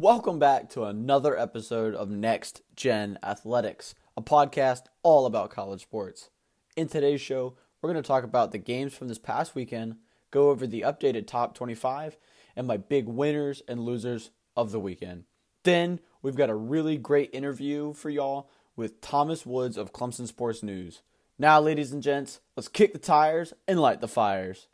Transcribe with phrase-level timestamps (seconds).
[0.00, 6.30] Welcome back to another episode of Next Gen Athletics, a podcast all about college sports.
[6.74, 9.96] In today's show, we're going to talk about the games from this past weekend,
[10.30, 12.16] go over the updated top 25,
[12.56, 15.24] and my big winners and losers of the weekend.
[15.64, 20.62] Then, we've got a really great interview for y'all with Thomas Woods of Clemson Sports
[20.62, 21.02] News.
[21.38, 24.66] Now, ladies and gents, let's kick the tires and light the fires.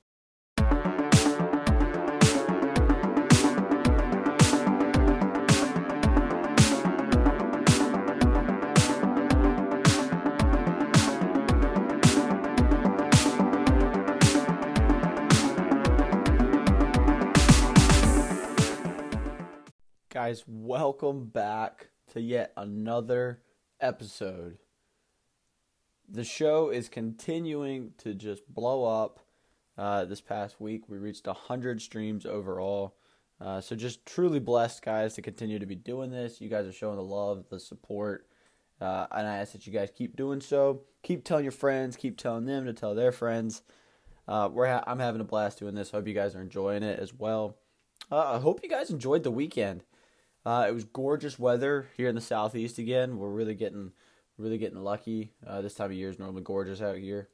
[20.27, 23.43] Guys, welcome back to yet another
[23.81, 24.59] episode.
[26.09, 29.21] The show is continuing to just blow up.
[29.79, 32.97] Uh, this past week, we reached 100 streams overall.
[33.41, 36.41] Uh, so, just truly blessed, guys, to continue to be doing this.
[36.41, 38.27] You guys are showing the love, the support.
[38.81, 40.83] Uh, and I ask that you guys keep doing so.
[41.05, 43.63] Keep telling your friends, keep telling them to tell their friends.
[44.27, 45.93] Uh, we're ha- I'm having a blast doing this.
[45.93, 47.59] Hope you guys are enjoying it as well.
[48.11, 49.85] Uh, I hope you guys enjoyed the weekend.
[50.47, 53.19] Uh, it was gorgeous weather here in the southeast again.
[53.19, 53.91] We're really getting,
[54.39, 55.33] really getting lucky.
[55.45, 57.29] Uh, this time of year is normally gorgeous out here.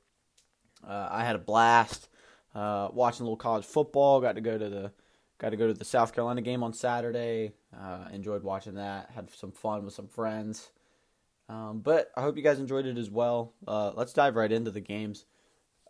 [0.82, 2.08] Uh, I had a blast
[2.54, 4.22] uh, watching a little college football.
[4.22, 4.92] Got to go to the,
[5.36, 7.52] got to go to the South Carolina game on Saturday.
[7.78, 9.10] Uh, enjoyed watching that.
[9.14, 10.70] Had some fun with some friends.
[11.50, 13.52] Um, but I hope you guys enjoyed it as well.
[13.68, 15.26] Uh, let's dive right into the games.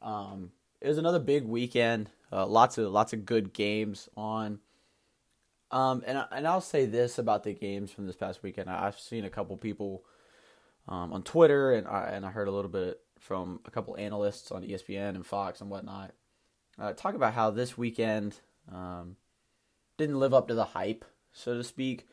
[0.03, 0.51] Um,
[0.81, 2.11] it was another big weekend.
[2.33, 4.59] lots of lots of good games on.
[5.73, 8.71] Um, and and I'll say this about the games from this past weekend.
[8.71, 10.05] I've seen a couple people
[10.87, 14.53] um, on Twitter, and I and I heard a little bit from a couple analysts
[14.53, 16.13] on ESPN and Fox and whatnot
[16.79, 18.41] uh, talk about how this weekend
[18.73, 19.17] um,
[19.97, 22.07] didn't live up to the hype, so to speak.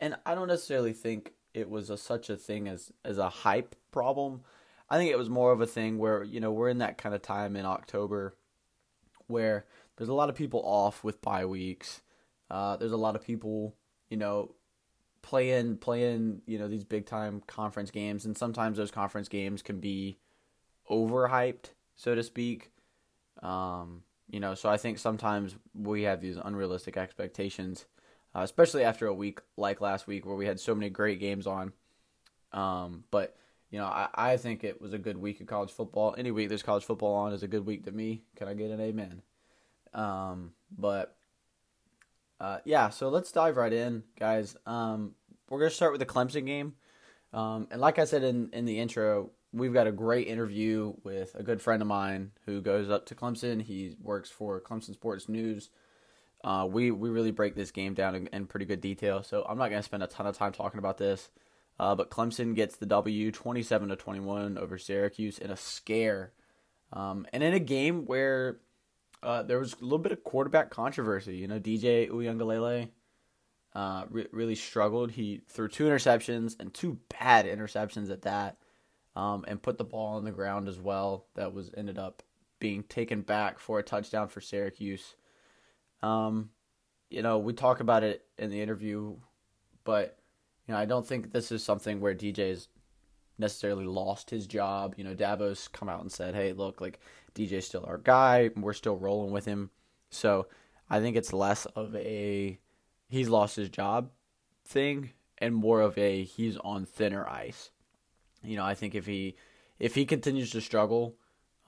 [0.00, 3.76] And I don't necessarily think it was a, such a thing as as a hype
[3.90, 4.42] problem.
[4.90, 7.14] I think it was more of a thing where you know we're in that kind
[7.14, 8.36] of time in October
[9.28, 12.02] where there's a lot of people off with bye weeks
[12.52, 13.74] uh, there's a lot of people,
[14.10, 14.54] you know,
[15.22, 19.80] playing playing you know these big time conference games, and sometimes those conference games can
[19.80, 20.18] be
[20.90, 22.70] overhyped, so to speak.
[23.42, 27.86] Um, you know, so I think sometimes we have these unrealistic expectations,
[28.34, 31.46] uh, especially after a week like last week where we had so many great games
[31.46, 31.72] on.
[32.52, 33.34] Um, but
[33.70, 36.14] you know, I, I think it was a good week of college football.
[36.18, 38.24] Any week there's college football on is a good week to me.
[38.36, 39.22] Can I get an amen?
[39.94, 41.16] Um, but
[42.42, 44.56] uh, yeah, so let's dive right in, guys.
[44.66, 45.14] Um,
[45.48, 46.74] we're gonna start with the Clemson game,
[47.32, 51.36] um, and like I said in in the intro, we've got a great interview with
[51.36, 53.62] a good friend of mine who goes up to Clemson.
[53.62, 55.70] He works for Clemson Sports News.
[56.42, 59.56] Uh, we we really break this game down in, in, pretty good detail, so I'm
[59.56, 61.30] not gonna spend a ton of time talking about this.
[61.78, 66.32] Uh, but Clemson gets the W, 27 to 21 over Syracuse in a scare,
[66.92, 68.58] um, and in a game where
[69.22, 71.36] uh, there was a little bit of quarterback controversy.
[71.36, 72.88] You know, DJ Uiagalelei
[73.74, 75.10] uh, re- really struggled.
[75.10, 78.58] He threw two interceptions and two bad interceptions at that,
[79.16, 81.26] um, and put the ball on the ground as well.
[81.34, 82.22] That was ended up
[82.58, 85.14] being taken back for a touchdown for Syracuse.
[86.02, 86.50] Um,
[87.10, 89.16] you know, we talk about it in the interview,
[89.84, 90.18] but
[90.66, 92.68] you know, I don't think this is something where DJ's
[93.42, 94.94] necessarily lost his job.
[94.96, 96.98] You know, Dabo's come out and said, "Hey, look, like
[97.34, 98.50] DJ's still our guy.
[98.56, 99.70] We're still rolling with him."
[100.08, 100.46] So
[100.88, 102.58] I think it's less of a
[103.08, 104.10] he's lost his job
[104.64, 107.70] thing and more of a he's on thinner ice.
[108.42, 109.36] You know, I think if he
[109.78, 111.16] if he continues to struggle,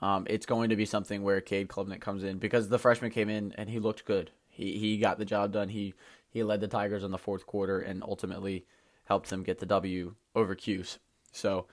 [0.01, 3.29] um, it's going to be something where Cade Klubnik comes in because the freshman came
[3.29, 4.31] in and he looked good.
[4.49, 5.69] He he got the job done.
[5.69, 5.95] He
[6.29, 8.67] he led the Tigers in the fourth quarter and ultimately
[9.05, 10.99] helped them get the W over Cuse.
[11.35, 11.67] So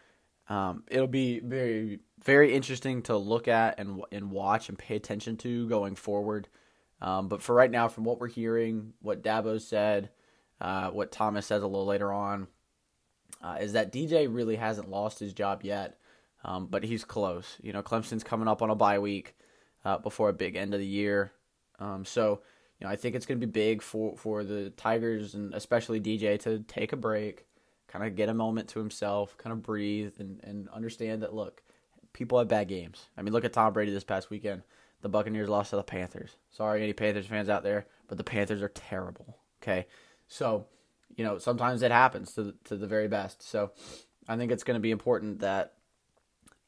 [0.49, 5.37] um, it'll be very very interesting to look at and and watch and pay attention
[5.37, 6.47] to going forward.
[7.01, 10.09] Um, but for right now, from what we're hearing, what Dabo said,
[10.59, 12.47] uh, what Thomas says a little later on,
[13.41, 15.97] uh, is that DJ really hasn't lost his job yet,
[16.43, 17.57] um, but he's close.
[17.61, 19.35] You know, Clemson's coming up on a bye week
[19.83, 21.31] uh, before a big end of the year,
[21.79, 22.41] um, so
[22.79, 25.99] you know I think it's going to be big for for the Tigers and especially
[25.99, 27.45] DJ to take a break,
[27.91, 31.61] kind of get a moment to himself, kind of breathe, and, and understand that look,
[32.13, 33.09] people have bad games.
[33.17, 34.63] I mean, look at Tom Brady this past weekend.
[35.01, 36.37] The Buccaneers lost to the Panthers.
[36.51, 39.37] Sorry, any Panthers fans out there, but the Panthers are terrible.
[39.61, 39.87] Okay,
[40.27, 40.67] so
[41.15, 43.41] you know sometimes it happens to to the very best.
[43.41, 43.71] So
[44.27, 45.73] I think it's going to be important that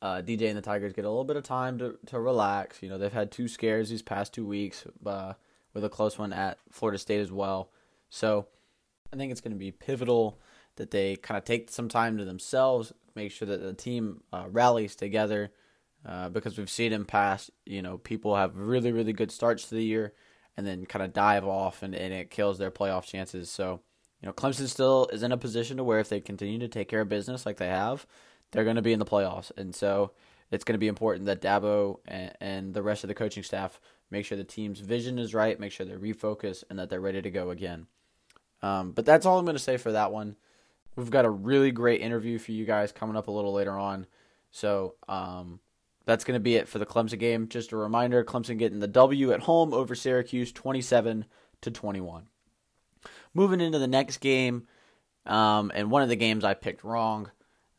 [0.02, 2.82] uh, DJ and the Tigers get a little bit of time to to relax.
[2.82, 5.34] You know they've had two scares these past two weeks, uh,
[5.74, 7.70] with a close one at Florida State as well.
[8.10, 8.48] So
[9.12, 10.40] I think it's going to be pivotal
[10.76, 14.46] that they kind of take some time to themselves, make sure that the team uh,
[14.50, 15.52] rallies together,
[16.06, 19.76] uh, because we've seen in past, you know, people have really, really good starts to
[19.76, 20.14] the year
[20.58, 23.50] and then kind of dive off and, and it kills their playoff chances.
[23.50, 23.82] So,
[24.22, 26.90] you know, Clemson still is in a position to where if they continue to take
[26.90, 28.06] care of business like they have,
[28.52, 29.52] they're going to be in the playoffs.
[29.58, 30.12] And so
[30.52, 33.80] it's going to be important that Dabo and, and the rest of the coaching staff
[34.12, 37.22] make sure the team's vision is right, make sure they're refocused, and that they're ready
[37.22, 37.88] to go again.
[38.62, 40.36] Um, but that's all I'm going to say for that one.
[40.96, 44.06] We've got a really great interview for you guys coming up a little later on.
[44.52, 45.60] So um,
[46.06, 47.48] that's going to be it for the Clemson game.
[47.48, 51.26] Just a reminder Clemson getting the W at home over Syracuse 27
[51.62, 52.28] to 21.
[53.34, 54.68] Moving into the next game,
[55.26, 57.32] um, and one of the games I picked wrong.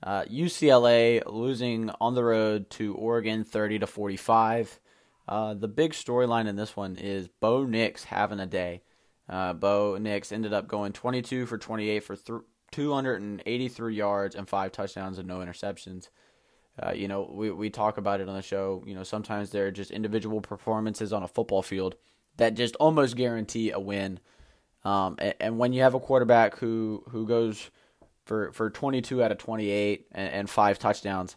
[0.02, 4.80] Uh, UCLA losing on the road to Oregon 30 to 45.
[5.26, 8.82] Uh, the big storyline in this one is Bo Nix having a day.
[9.28, 12.40] Uh, Bo Nix ended up going 22 for 28 for th-
[12.74, 16.08] 283 yards and five touchdowns and no interceptions.
[16.82, 18.82] Uh, you know, we, we talk about it on the show.
[18.84, 21.94] You know, sometimes there are just individual performances on a football field
[22.36, 24.18] that just almost guarantee a win.
[24.84, 27.70] Um, and, and, when you have a quarterback who who goes
[28.26, 31.36] for, for 22 out of 28 and, and five touchdowns,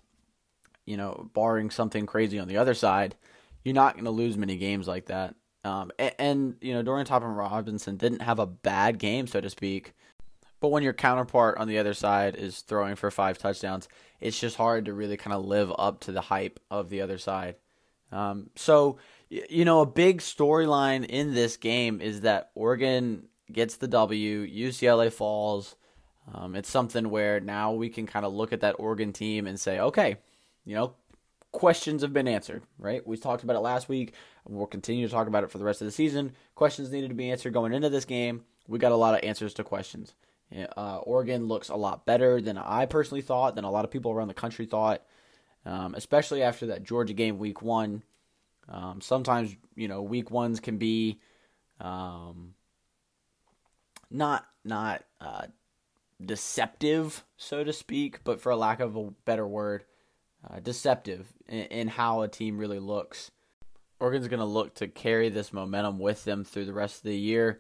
[0.86, 3.16] you know, barring something crazy on the other side,
[3.64, 5.36] you're not going to lose many games like that.
[5.64, 9.50] Um, and, and, you know, Dorian Thompson Robinson didn't have a bad game, so to
[9.52, 9.94] speak.
[10.60, 13.88] But when your counterpart on the other side is throwing for five touchdowns,
[14.20, 17.18] it's just hard to really kind of live up to the hype of the other
[17.18, 17.56] side.
[18.12, 18.98] Um, so,
[19.30, 25.12] you know, a big storyline in this game is that Oregon gets the W, UCLA
[25.12, 25.76] falls.
[26.34, 29.60] Um, it's something where now we can kind of look at that Oregon team and
[29.60, 30.18] say, okay,
[30.66, 30.94] you know,
[31.52, 33.06] questions have been answered, right?
[33.06, 34.14] We talked about it last week.
[34.46, 36.34] We'll continue to talk about it for the rest of the season.
[36.56, 38.44] Questions needed to be answered going into this game.
[38.68, 40.14] We got a lot of answers to questions.
[40.56, 44.12] Uh, Oregon looks a lot better than I personally thought, than a lot of people
[44.12, 45.02] around the country thought,
[45.66, 48.04] um, especially after that Georgia game week one.
[48.70, 51.20] Um, sometimes, you know, week ones can be
[51.82, 52.54] um,
[54.10, 55.48] not not uh,
[56.24, 59.84] deceptive, so to speak, but for a lack of a better word,
[60.50, 63.32] uh, deceptive in, in how a team really looks.
[64.00, 67.18] Oregon's going to look to carry this momentum with them through the rest of the
[67.18, 67.60] year.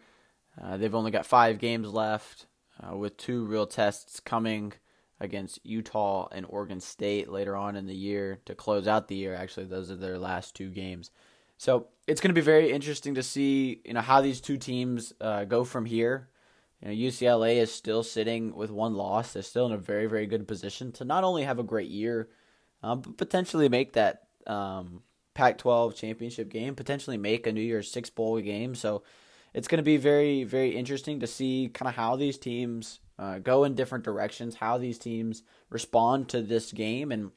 [0.61, 2.45] Uh, they've only got five games left
[2.81, 4.73] uh, with two real tests coming
[5.19, 9.33] against Utah and Oregon State later on in the year to close out the year.
[9.33, 11.11] Actually, those are their last two games.
[11.57, 15.13] So it's going to be very interesting to see, you know, how these two teams
[15.19, 16.29] uh, go from here.
[16.81, 19.33] You know, UCLA is still sitting with one loss.
[19.33, 22.29] They're still in a very, very good position to not only have a great year,
[22.83, 25.01] um, but potentially make that um,
[25.33, 28.75] Pac-12 championship game, potentially make a New Year's Six bowl game.
[28.75, 29.01] So
[29.53, 33.39] it's going to be very, very interesting to see kind of how these teams uh,
[33.39, 37.31] go in different directions, how these teams respond to this game, and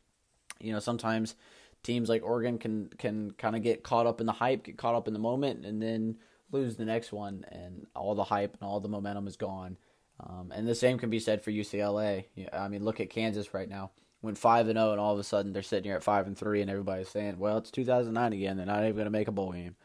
[0.61, 1.35] you know sometimes
[1.83, 4.95] teams like Oregon can can kind of get caught up in the hype, get caught
[4.95, 6.17] up in the moment, and then
[6.53, 9.79] lose the next one, and all the hype and all the momentum is gone.
[10.21, 12.27] Um, and the same can be said for UCLA.
[12.53, 13.91] I mean, look at Kansas right now.
[14.21, 16.27] Went five and zero, oh, and all of a sudden they're sitting here at five
[16.27, 18.59] and three, and everybody's saying, "Well, it's 2009 again.
[18.59, 19.77] They're not even going to make a bowl game."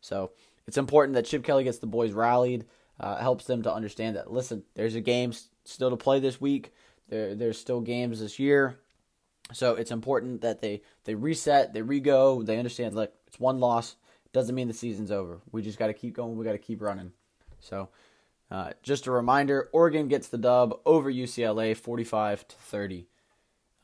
[0.00, 0.32] So
[0.66, 2.64] it's important that Chip Kelly gets the boys rallied,
[3.00, 5.32] uh, helps them to understand that, listen, there's a game
[5.64, 6.72] still to play this week.
[7.08, 8.78] There, there's still games this year.
[9.52, 13.96] So it's important that they, they reset, they re-go, they understand, look, it's one loss.
[14.32, 15.40] Doesn't mean the season's over.
[15.52, 16.36] We just got to keep going.
[16.36, 17.12] We got to keep running.
[17.60, 17.88] So
[18.50, 23.06] uh, just a reminder, Oregon gets the dub over UCLA 45 to 30.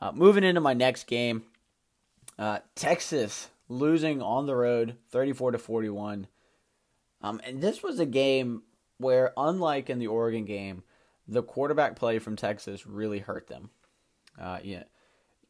[0.01, 1.43] Uh, moving into my next game,
[2.39, 6.27] uh, Texas losing on the road 34 to 41
[7.21, 8.63] um, and this was a game
[8.97, 10.83] where, unlike in the Oregon game,
[11.27, 13.69] the quarterback play from Texas really hurt them.
[14.39, 14.83] Uh, yeah.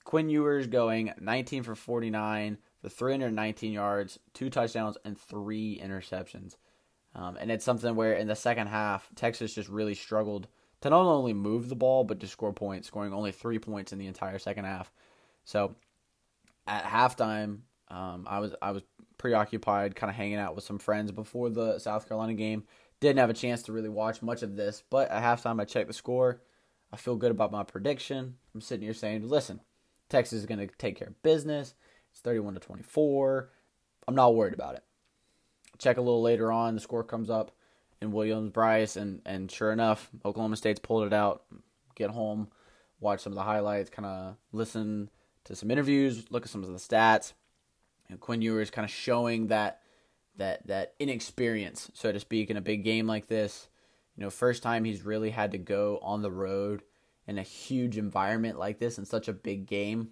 [0.04, 6.56] Quinn Ewers going 19 for 49 for 319 yards, two touchdowns, and three interceptions.
[7.13, 10.48] Um, and it's something where in the second half, Texas just really struggled
[10.82, 14.00] to not only move the ball, but to score points, scoring only three points in
[14.00, 14.92] the entire second half.
[15.44, 15.75] So
[16.66, 17.60] at halftime,
[17.90, 18.84] um, I was I was
[19.22, 22.63] preoccupied, kind of hanging out with some friends before the South Carolina game.
[23.00, 25.88] Didn't have a chance to really watch much of this, but at halftime I checked
[25.88, 26.42] the score.
[26.92, 28.36] I feel good about my prediction.
[28.54, 29.62] I'm sitting here saying, listen,
[30.10, 31.75] Texas is going to take care of business.
[32.12, 33.51] It's 31 to 24.
[34.08, 34.84] I'm not worried about it.
[35.78, 37.51] Check a little later on, the score comes up
[38.01, 41.44] in Williams-Brice, and and sure enough, Oklahoma State's pulled it out.
[41.94, 42.50] Get home,
[43.00, 45.12] watch some of the highlights, kind of listen
[45.44, 47.34] to some interviews, look at some of the stats
[48.12, 49.82] know, Quinn Ewers kind of showing that
[50.38, 53.68] that that inexperience, so to speak, in a big game like this.
[54.15, 56.84] You know, first time he's really had to go on the road
[57.27, 60.10] in a huge environment like this in such a big game.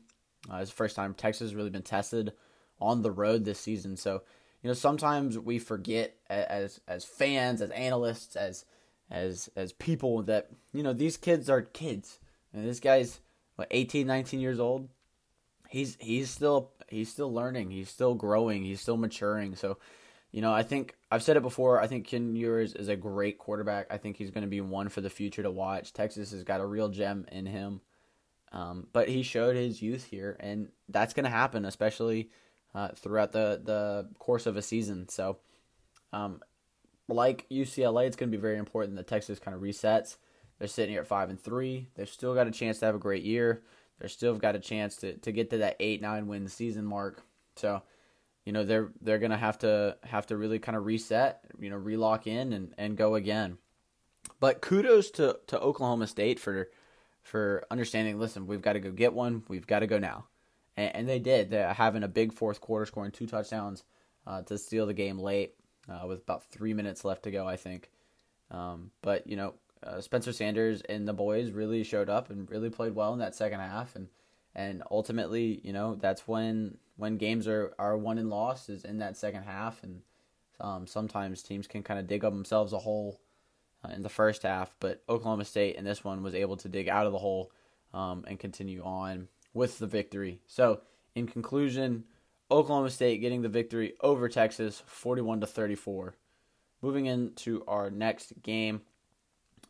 [0.52, 2.34] Uh, it's the first time Texas has really been tested
[2.80, 3.98] on the road this season.
[3.98, 4.22] So,
[4.64, 8.66] you know, sometimes we forget as as fans, as analysts, as
[9.12, 12.20] as as people that you know these kids are kids,
[12.54, 13.20] and this guy's
[13.56, 14.88] what 18, 19 years old.
[15.70, 17.72] He's he's still he's still learning.
[17.72, 18.64] He's still growing.
[18.64, 19.56] He's still maturing.
[19.56, 19.78] So,
[20.32, 21.80] you know, I think I've said it before.
[21.80, 23.88] I think Quinn Ewers is a great quarterback.
[23.92, 25.94] I think he's going to be one for the future to watch.
[25.94, 27.82] Texas has got a real gem in him.
[28.52, 32.32] Um, but he showed his youth here, and that's going to happen, especially
[32.74, 35.08] uh, throughout the, the course of a season.
[35.08, 35.38] So,
[36.12, 36.42] um,
[37.08, 40.18] like UCLA, it's going to be very important that Texas kind of resets.
[40.58, 41.90] They're sitting here at five and three.
[41.96, 43.62] They've still got a chance to have a great year.
[44.00, 47.24] They're still got a chance to, to get to that eight nine win season mark.
[47.56, 47.82] So,
[48.46, 51.78] you know they're they're gonna have to have to really kind of reset, you know,
[51.78, 53.58] relock in and, and go again.
[54.40, 56.70] But kudos to, to Oklahoma State for
[57.22, 58.20] for understanding.
[58.20, 59.44] Listen, we've got to go get one.
[59.48, 60.26] We've got to go now,
[60.76, 61.52] and, and they did.
[61.52, 63.84] They're having a big fourth quarter, scoring two touchdowns
[64.26, 65.54] uh, to steal the game late
[65.88, 67.90] uh, with about three minutes left to go, I think.
[68.52, 72.70] Um, but you know, uh, Spencer Sanders and the boys really showed up and really
[72.70, 74.08] played well in that second half, and
[74.56, 79.00] and ultimately, you know, that's when when games are are won and lost is in
[79.00, 80.02] that second half, and
[80.60, 83.22] um, sometimes teams can kind of dig up themselves a hole
[83.84, 86.90] uh, in the first half, but Oklahoma State in this one was able to dig
[86.90, 87.52] out of the hole
[87.94, 90.42] um, and continue on with the victory.
[90.48, 90.82] So,
[91.16, 92.04] in conclusion,
[92.52, 96.16] Oklahoma State getting the victory over Texas, 41 to 34.
[96.82, 98.82] Moving into our next game,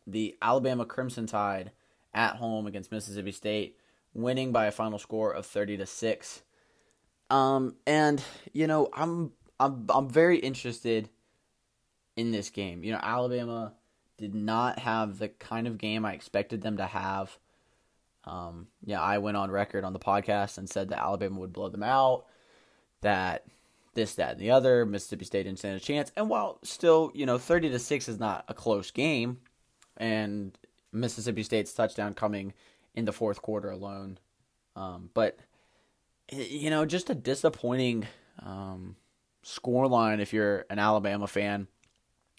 [0.06, 1.72] the Alabama Crimson Tide
[2.12, 3.76] at home against Mississippi State,
[4.14, 6.42] winning by a final score of 30 to 6.
[7.30, 11.08] Um, and you know, I'm I'm I'm very interested
[12.16, 12.82] in this game.
[12.82, 13.74] You know, Alabama
[14.18, 17.38] did not have the kind of game I expected them to have.
[18.24, 21.68] Um, yeah, I went on record on the podcast and said that Alabama would blow
[21.68, 22.26] them out,
[23.00, 23.46] that
[23.94, 24.84] this, that, and the other.
[24.84, 26.12] Mississippi State didn't stand a chance.
[26.16, 29.38] And while still, you know, 30 to 6 is not a close game,
[30.00, 30.58] and
[30.92, 32.54] Mississippi State's touchdown coming
[32.94, 34.18] in the fourth quarter alone.
[34.74, 35.38] Um, but,
[36.32, 38.08] you know, just a disappointing
[38.42, 38.96] um,
[39.42, 41.68] score line if you're an Alabama fan.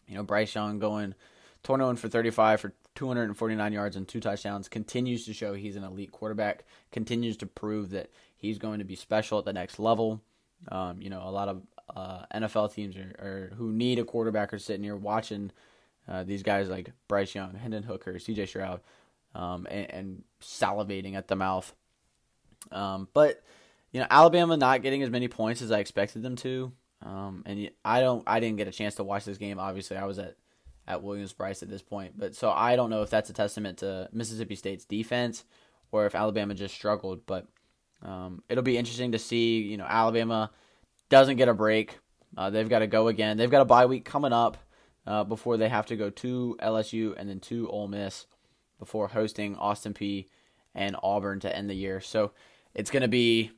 [0.08, 1.16] You know, Bryce Young going
[1.64, 4.68] 21 for 35 for 249 yards and two touchdowns.
[4.68, 6.66] Continues to show he's an elite quarterback.
[6.92, 10.22] Continues to prove that he's going to be special at the next level.
[10.70, 11.62] Um, you know, a lot of
[11.96, 15.52] uh, NFL teams are, are, who need a quarterback are sitting here watching
[16.08, 18.46] uh, these guys like Bryce Young, Hendon Hooker, C.J.
[18.48, 18.82] Stroud,
[19.36, 21.74] um, and, and, salivating at the mouth.
[22.72, 23.42] Um, but
[23.92, 26.72] you know, Alabama not getting as many points as I expected them to.
[27.04, 29.60] Um, and I don't, I didn't get a chance to watch this game.
[29.60, 30.36] Obviously, I was at
[30.88, 32.18] at Williams-Brice at this point.
[32.18, 35.46] But so I don't know if that's a testament to Mississippi State's defense
[35.92, 37.26] or if Alabama just struggled.
[37.26, 37.48] But
[38.02, 39.62] um, it'll be interesting to see.
[39.62, 40.52] You know, Alabama
[41.10, 41.98] doesn't get a break.
[42.36, 43.38] Uh, they've got to go again.
[43.38, 44.58] They've got a bye week coming up
[45.06, 48.26] uh, before they have to go to LSU and then to Ole Miss
[48.80, 50.28] before hosting Austin Peay
[50.74, 52.00] and Auburn to end the year.
[52.02, 52.32] So
[52.74, 53.52] it's going to be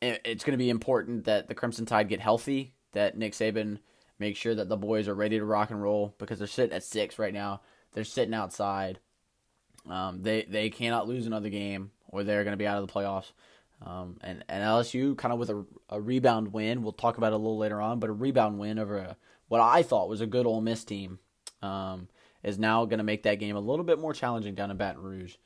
[0.00, 2.74] it's going to be important that the Crimson Tide get healthy.
[2.92, 3.78] That Nick Saban
[4.18, 6.84] make sure that the boys are ready to rock and roll because they're sitting at
[6.84, 7.62] six right now.
[7.92, 8.98] They're sitting outside.
[9.88, 12.92] Um, they they cannot lose another game or they're going to be out of the
[12.92, 13.32] playoffs.
[13.82, 16.82] Um, and, and LSU kind of with a, a rebound win.
[16.82, 19.16] We'll talk about it a little later on, but a rebound win over a,
[19.48, 21.18] what I thought was a good Ole Miss team
[21.62, 22.08] um,
[22.42, 25.02] is now going to make that game a little bit more challenging down in Baton
[25.02, 25.36] Rouge.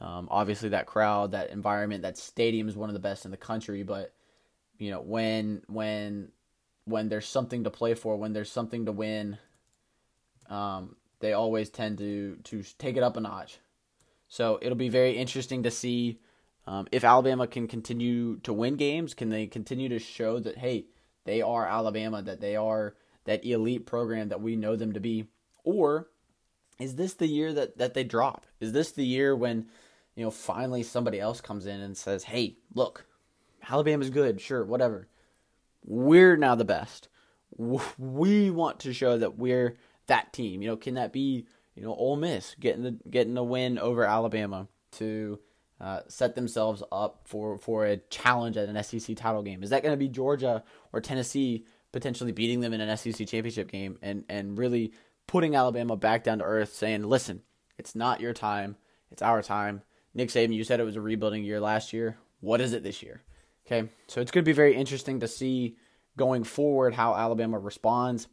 [0.00, 3.36] Um, obviously, that crowd, that environment, that stadium is one of the best in the
[3.36, 3.82] country.
[3.82, 4.12] But
[4.78, 6.28] you know, when when
[6.84, 9.38] when there's something to play for, when there's something to win,
[10.48, 13.58] um, they always tend to to take it up a notch.
[14.28, 16.20] So it'll be very interesting to see
[16.66, 19.14] um, if Alabama can continue to win games.
[19.14, 20.86] Can they continue to show that hey,
[21.24, 22.94] they are Alabama, that they are
[23.26, 25.26] that elite program that we know them to be,
[25.62, 26.08] or
[26.78, 28.46] is this the year that that they drop?
[28.58, 29.66] Is this the year when
[30.16, 33.06] you know finally somebody else comes in and says, hey, look,
[33.68, 35.08] Alabama's good, sure, whatever
[35.86, 37.08] we're now the best.
[37.56, 39.76] We want to show that we're
[40.08, 40.60] that team.
[40.60, 44.04] You know, can that be you know Ole Miss getting the getting the win over
[44.04, 45.38] Alabama to
[45.80, 49.62] uh, set themselves up for for a challenge at an SEC title game?
[49.62, 51.64] Is that going to be Georgia or Tennessee
[51.96, 54.92] potentially beating them in an SEC championship game and and really
[55.26, 57.42] putting Alabama back down to earth, saying, "Listen,
[57.78, 58.76] it's not your time,
[59.10, 59.82] it's our time."
[60.14, 62.18] Nick Saban, you said it was a rebuilding year last year.
[62.40, 63.22] What is it this year?
[63.66, 65.76] Okay, so it's going to be very interesting to see
[66.16, 68.28] going forward how Alabama responds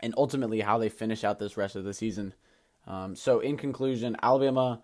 [0.00, 2.34] and ultimately how they finish out this rest of the season
[2.86, 4.80] Um, so in conclusion, Alabama,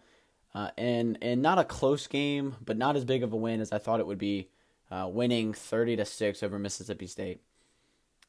[0.55, 3.73] uh, and and not a close game, but not as big of a win as
[3.73, 4.49] I thought it would be,
[4.91, 7.41] uh, winning thirty to six over Mississippi State.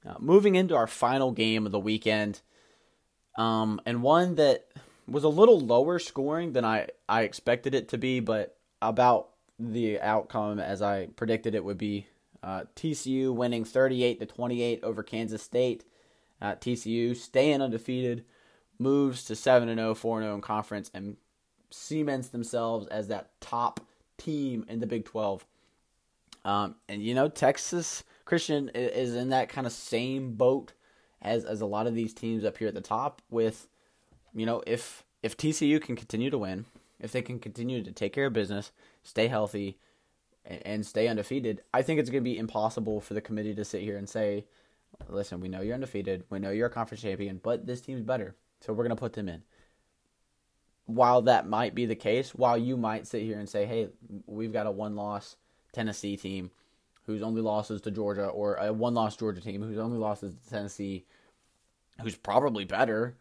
[0.08, 2.42] Uh, moving into our final game of the weekend,
[3.38, 4.68] um, and one that
[5.08, 9.30] was a little lower scoring than I, I expected it to be, but about
[9.60, 12.08] the outcome as I predicted it would be.
[12.42, 15.86] Uh, TCU winning 38 to 28 over Kansas State.
[16.42, 18.26] Uh, TCU staying undefeated,
[18.78, 21.16] moves to 7 0, 4 0 in conference, and
[21.70, 23.80] cements themselves as that top
[24.18, 25.46] team in the Big 12.
[26.44, 30.74] Um, and you know, Texas Christian is in that kind of same boat
[31.22, 33.22] as as a lot of these teams up here at the top.
[33.30, 33.68] With
[34.34, 36.66] you know, if if TCU can continue to win,
[37.00, 38.72] if they can continue to take care of business,
[39.04, 39.78] stay healthy,
[40.46, 43.66] and, and stay undefeated, I think it's going to be impossible for the committee to
[43.66, 44.46] sit here and say,
[45.08, 48.36] "Listen, we know you're undefeated, we know you're a conference champion, but this team's better,
[48.62, 49.44] so we're going to put them in."
[50.86, 53.90] While that might be the case, while you might sit here and say, "Hey,
[54.26, 55.38] we've got a one-loss
[55.72, 56.52] Tennessee team."
[57.06, 60.50] Whose only losses to Georgia, or a one loss Georgia team whose only losses to
[60.50, 61.06] Tennessee,
[62.02, 63.18] who's probably better,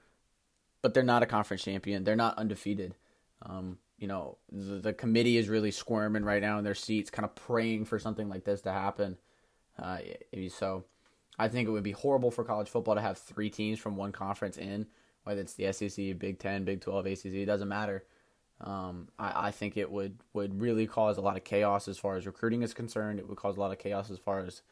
[0.82, 2.04] but they're not a conference champion.
[2.04, 2.94] They're not undefeated.
[3.42, 7.24] Um, you know, the, the, committee is really squirming right now in their seats, kind
[7.24, 9.16] of praying for something like this to happen.
[9.80, 9.98] Uh,
[10.48, 10.84] so
[11.38, 14.12] I think it would be horrible for college football to have three teams from one
[14.12, 14.86] conference in,
[15.24, 18.04] whether it's the SEC, Big Ten, Big 12, ACC, it doesn't matter.
[18.62, 22.16] Um, I, I think it would, would really cause a lot of chaos as far
[22.16, 23.18] as recruiting is concerned.
[23.18, 24.62] It would cause a lot of chaos as far as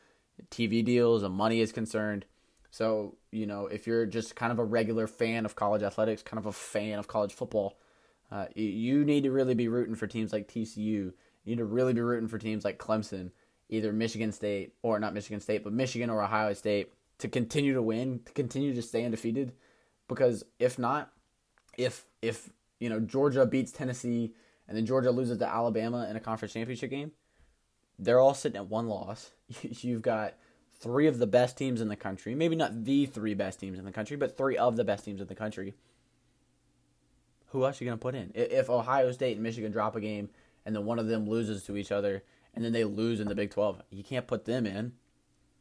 [0.51, 2.25] TV deals and money is concerned.
[2.71, 6.39] So, you know, if you're just kind of a regular fan of college athletics, kind
[6.39, 7.79] of a fan of college football,
[8.31, 10.77] uh, you need to really be rooting for teams like TCU.
[10.77, 11.13] You
[11.45, 13.33] need to really be rooting for teams like Clemson,
[13.69, 17.83] either Michigan State or not Michigan State, but Michigan or Ohio State to continue to
[17.83, 19.53] win, to continue to stay undefeated.
[20.07, 21.11] Because if not,
[21.77, 24.35] if if you know, Georgia beats Tennessee
[24.67, 27.13] and then Georgia loses to Alabama in a conference championship game,
[27.99, 29.33] they're all sitting at one loss.
[29.63, 30.35] You've got
[30.81, 33.85] three of the best teams in the country, maybe not the three best teams in
[33.85, 35.75] the country, but three of the best teams in the country.
[37.49, 38.31] Who else are you going to put in?
[38.35, 40.31] If Ohio State and Michigan drop a game
[40.65, 42.23] and then one of them loses to each other
[42.55, 44.93] and then they lose in the Big 12, you can't put them in,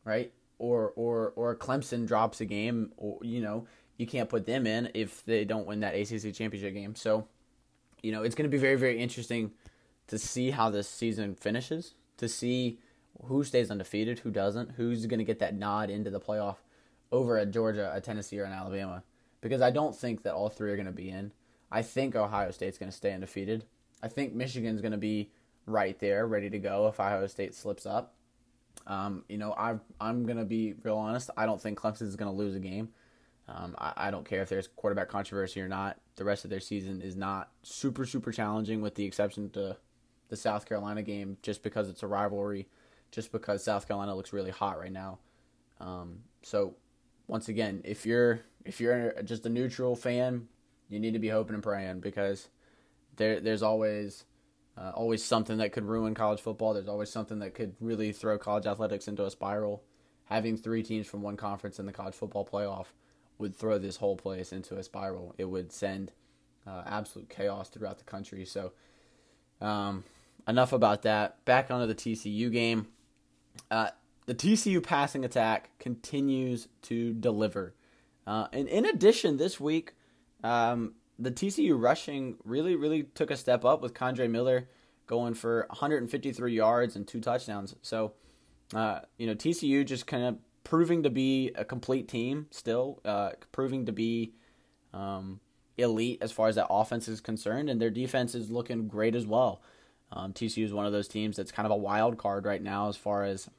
[0.05, 0.31] right?
[0.59, 3.65] Or or or Clemson drops a game, or you know,
[3.99, 6.95] you can't put them in if they don't win that ACC championship game.
[6.95, 7.27] So,
[8.01, 9.51] you know, it's going to be very, very interesting
[10.07, 12.79] to see how this season finishes, to see
[13.25, 16.55] who stays undefeated, who doesn't, who's going to get that nod into the playoff
[17.11, 19.03] over a Georgia, a Tennessee, or an Alabama.
[19.41, 21.33] Because I don't think that all three are going to be in.
[21.69, 23.65] I think Ohio State's going to stay undefeated.
[24.01, 25.29] I think Michigan's going to be
[25.65, 28.15] right there, ready to go if Ohio State slips up.
[28.87, 31.29] Um, you know, i I'm going to be real honest.
[31.35, 32.89] I don't think Clemson's going to lose a game.
[33.51, 35.97] Um, I, I, don't care if there's quarterback controversy or not.
[36.17, 39.77] The rest of their season is not super, super challenging, with the exception to
[40.27, 42.67] the South Carolina game, just because it's a rivalry,
[43.11, 45.17] just because South Carolina looks really hot right now.
[45.79, 46.75] Um, so,
[47.27, 50.47] once again, if you're if you're just a neutral fan,
[50.89, 52.49] you need to be hoping and praying because
[53.15, 54.25] there there's always
[54.77, 56.73] uh, always something that could ruin college football.
[56.73, 59.83] There's always something that could really throw college athletics into a spiral.
[60.25, 62.85] Having three teams from one conference in the college football playoff
[63.39, 65.33] would throw this whole place into a spiral.
[65.37, 66.11] It would send
[66.67, 68.45] uh, absolute chaos throughout the country.
[68.45, 68.73] So,
[69.61, 70.03] um,
[70.47, 71.43] enough about that.
[71.45, 72.87] Back onto the TCU game.
[73.71, 73.89] Uh,
[74.25, 77.73] the TCU passing attack continues to deliver.
[78.27, 79.93] Uh, and in addition, this week,
[80.43, 84.67] um, the TCU rushing really, really took a step up with Kendre Miller
[85.07, 87.75] going for 153 yards and two touchdowns.
[87.81, 88.13] So,
[88.75, 93.31] uh, you know, TCU just kind of proving to be a complete team still, uh,
[93.51, 94.33] proving to be
[94.93, 95.39] um,
[95.77, 99.25] elite as far as that offense is concerned, and their defense is looking great as
[99.25, 99.61] well.
[100.11, 102.89] Um, TCU is one of those teams that's kind of a wild card right now
[102.89, 103.49] as far as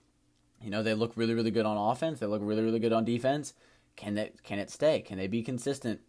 [0.60, 3.04] you know they look really really good on offense, they look really really good on
[3.04, 3.54] defense.
[3.96, 5.00] Can that can it stay?
[5.00, 6.00] Can they be consistent?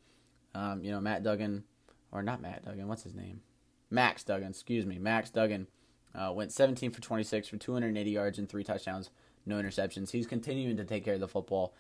[0.54, 1.64] Um, you know Matt Duggan
[2.12, 3.42] or not Matt Duggan, what's his name?
[3.90, 5.68] Max Duggan, excuse me, Max Duggan
[6.14, 9.10] uh, went 17 for 26 for 280 yards and three touchdowns
[9.46, 10.12] no interceptions.
[10.12, 11.74] He's continuing to take care of the football.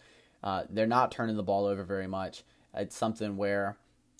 [0.43, 2.43] Uh, they're not turning the ball over very much.
[2.73, 3.77] It's something where,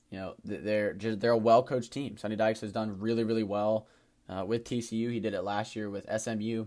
[0.10, 2.18] you know, they're just they're a well coached team.
[2.18, 3.88] Sonny Dykes has done really really well
[4.30, 5.12] uh, with TCU.
[5.12, 6.66] He did it last year with SMU.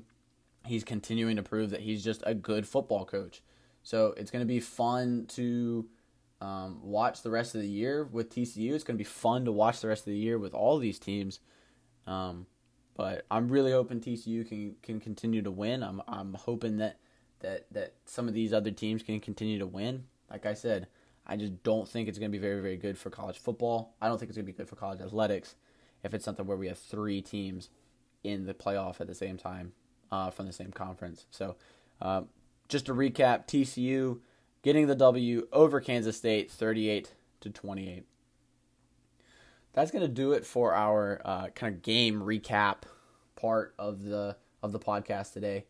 [0.67, 3.43] He's continuing to prove that he's just a good football coach.
[3.83, 5.87] So it's going to be fun to
[6.41, 8.73] um, watch the rest of the year with TCU.
[8.73, 10.99] It's going to be fun to watch the rest of the year with all these
[10.99, 11.41] teams.
[12.07, 12.47] Um,
[12.96, 15.83] but I'm really hoping TCU can can continue to win.
[15.83, 16.98] I'm I'm hoping that
[17.40, 20.04] that that some of these other teams can continue to win.
[20.30, 20.88] Like I said,
[21.26, 23.94] I just don't think it's going to be very, very good for college football.
[24.00, 25.54] I don't think it's going to be good for college athletics
[26.02, 27.70] if it's something where we have three teams
[28.22, 29.72] in the playoff at the same time
[30.12, 31.26] uh, from the same conference.
[31.30, 31.57] So,
[32.00, 32.22] uh,
[32.68, 34.20] just to recap, TCU
[34.62, 38.04] getting the W over Kansas State, 38 to 28.
[39.75, 42.83] That's going to do it for our uh, kind of game recap
[43.37, 45.67] part of the of the podcast today.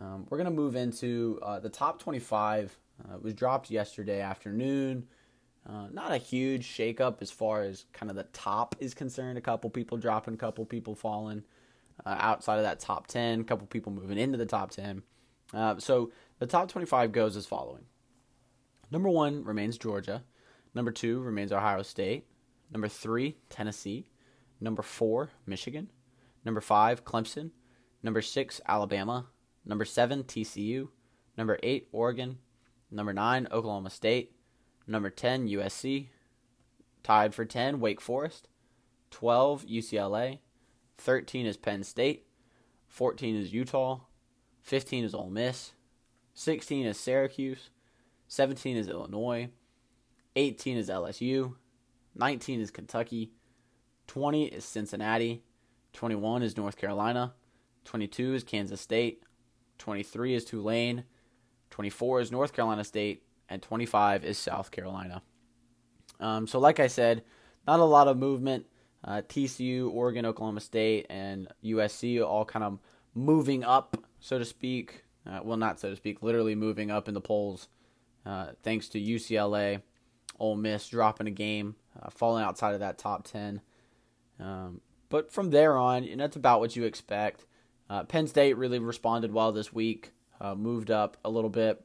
[0.00, 4.20] Um, we're going to move into uh, the top 25 uh, it was dropped yesterday
[4.20, 5.06] afternoon.
[5.68, 9.38] Uh, not a huge shakeup as far as kind of the top is concerned.
[9.38, 11.44] A couple people dropping, a couple people falling
[12.04, 15.02] uh, outside of that top 10, a couple people moving into the top 10.
[15.54, 17.84] Uh, so the top 25 goes as following
[18.90, 20.24] Number one remains Georgia.
[20.74, 22.26] Number two remains Ohio State.
[22.72, 24.08] Number three, Tennessee.
[24.60, 25.90] Number four, Michigan.
[26.44, 27.50] Number five, Clemson.
[28.02, 29.26] Number six, Alabama.
[29.64, 30.88] Number seven, TCU.
[31.36, 32.38] Number eight, Oregon.
[32.92, 34.32] Number 9, Oklahoma State.
[34.86, 36.08] Number 10, USC.
[37.02, 38.48] Tied for 10, Wake Forest.
[39.10, 40.38] 12, UCLA.
[40.98, 42.26] 13 is Penn State.
[42.88, 44.00] 14 is Utah.
[44.60, 45.72] 15 is Ole Miss.
[46.34, 47.70] 16 is Syracuse.
[48.28, 49.48] 17 is Illinois.
[50.36, 51.54] 18 is LSU.
[52.14, 53.32] 19 is Kentucky.
[54.06, 55.42] 20 is Cincinnati.
[55.92, 57.34] 21 is North Carolina.
[57.84, 59.22] 22 is Kansas State.
[59.78, 61.04] 23 is Tulane.
[61.70, 65.22] 24 is North Carolina State, and 25 is South Carolina.
[66.20, 67.24] Um, so, like I said,
[67.66, 68.66] not a lot of movement.
[69.02, 72.78] Uh, TCU, Oregon, Oklahoma State, and USC all kind of
[73.14, 75.04] moving up, so to speak.
[75.26, 77.68] Uh, well, not so to speak, literally moving up in the polls,
[78.26, 79.82] uh, thanks to UCLA,
[80.38, 83.60] Ole Miss dropping a game, uh, falling outside of that top 10.
[84.38, 87.44] Um, but from there on, you know, that's about what you expect.
[87.90, 91.82] Uh, Penn State really responded well this week uh, moved up a little bit.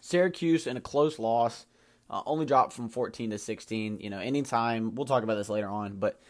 [0.00, 1.66] Syracuse in a close loss,
[2.10, 4.00] uh, only dropped from 14 to 16.
[4.00, 6.20] You know, anytime, we'll talk about this later on, but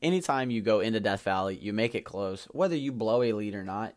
[0.00, 2.46] anytime you go into Death Valley, you make it close.
[2.52, 3.94] Whether you blow a lead or not,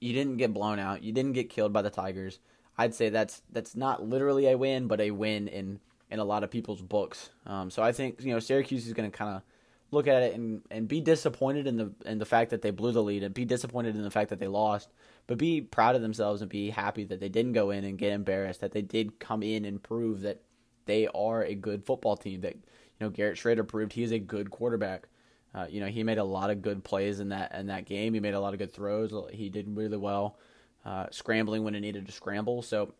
[0.00, 1.02] you didn't get blown out.
[1.02, 2.40] You didn't get killed by the Tigers.
[2.76, 6.44] I'd say that's that's not literally a win, but a win in in a lot
[6.44, 7.30] of people's books.
[7.46, 9.42] Um, so I think you know Syracuse is going to kind of
[9.90, 12.92] look at it and, and be disappointed in the in the fact that they blew
[12.92, 14.90] the lead and be disappointed in the fact that they lost
[15.28, 18.12] but be proud of themselves and be happy that they didn't go in and get
[18.12, 20.40] embarrassed, that they did come in and prove that
[20.86, 22.40] they are a good football team.
[22.40, 22.62] That you
[23.00, 25.06] know Garrett Shrader proved he is a good quarterback.
[25.54, 28.14] Uh, you know he made a lot of good plays in that in that game.
[28.14, 29.12] He made a lot of good throws.
[29.30, 30.38] He did really well,
[30.84, 32.62] uh, scrambling when it needed to scramble.
[32.62, 32.94] So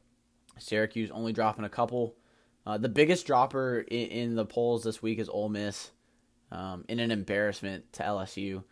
[0.59, 2.15] Syracuse only dropping a couple.
[2.69, 5.91] Uh, the biggest dropper in, in, the polls this week is Ole Miss,
[6.53, 8.63] um, in an embarrassment to LSU.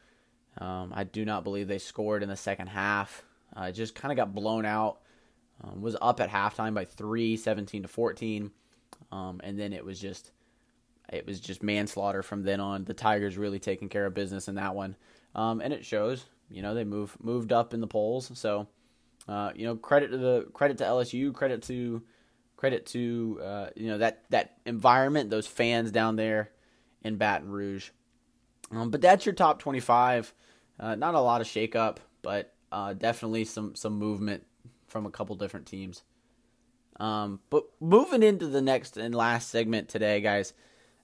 [0.59, 3.25] Um, I do not believe they scored in the second half.
[3.57, 4.99] Uh, just kind of got blown out.
[5.65, 8.51] Um, was up at halftime by three, 17 to 14,
[9.13, 10.33] um, and then it was just
[11.11, 12.85] it was just manslaughter from then on.
[12.85, 14.95] The Tigers really taking care of business in that one,
[15.35, 16.27] um, and it shows.
[16.51, 18.67] You know they move moved up in the polls, so
[19.27, 22.03] uh, you know credit to the credit to LSU, credit to
[22.57, 26.51] credit to uh, you know that that environment, those fans down there
[27.03, 27.91] in Baton Rouge.
[28.71, 30.35] Um, but that's your top 25.
[30.79, 34.45] Uh, not a lot of shakeup, but uh, definitely some some movement
[34.87, 36.03] from a couple different teams.
[36.99, 40.55] Um, but moving into the next and last segment today, guys,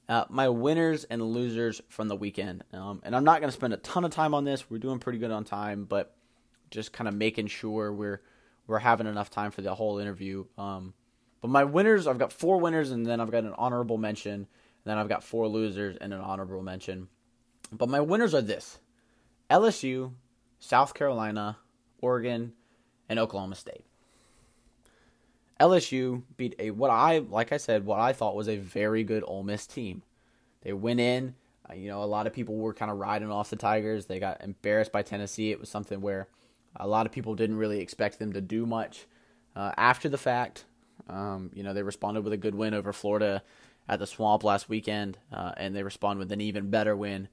[0.09, 2.65] uh, my winners and losers from the weekend.
[2.73, 4.71] Um, and I'm not going to spend a ton of time on this.
[4.71, 6.15] We're doing pretty good on time, but
[6.71, 8.23] just kind of making sure we're
[8.67, 10.45] we're having enough time for the whole interview.
[10.57, 10.95] Um,
[11.43, 14.47] but my winners, I've got four winners, and then I've got an honorable mention, and
[14.85, 17.09] then I've got four losers and an honorable mention.
[17.71, 18.79] But my winners are this:
[19.51, 20.13] LSU,
[20.61, 21.59] South Carolina,
[22.01, 22.53] Oregon,
[23.09, 23.85] and Oklahoma State.
[25.61, 29.25] LSU beat a what I like I said what I thought was a very good
[29.27, 30.03] Ole Miss team.
[30.63, 31.35] They went in,
[31.69, 34.07] uh, you know, a lot of people were kind of riding off the Tigers.
[34.07, 35.51] They got embarrassed by Tennessee.
[35.51, 36.29] It was something where
[36.77, 39.07] a lot of people didn't really expect them to do much
[39.55, 40.65] uh, after the fact.
[41.09, 43.43] Um, you know, they responded with a good win over Florida
[43.89, 47.29] at the Swamp last weekend, uh, and they responded with an even better win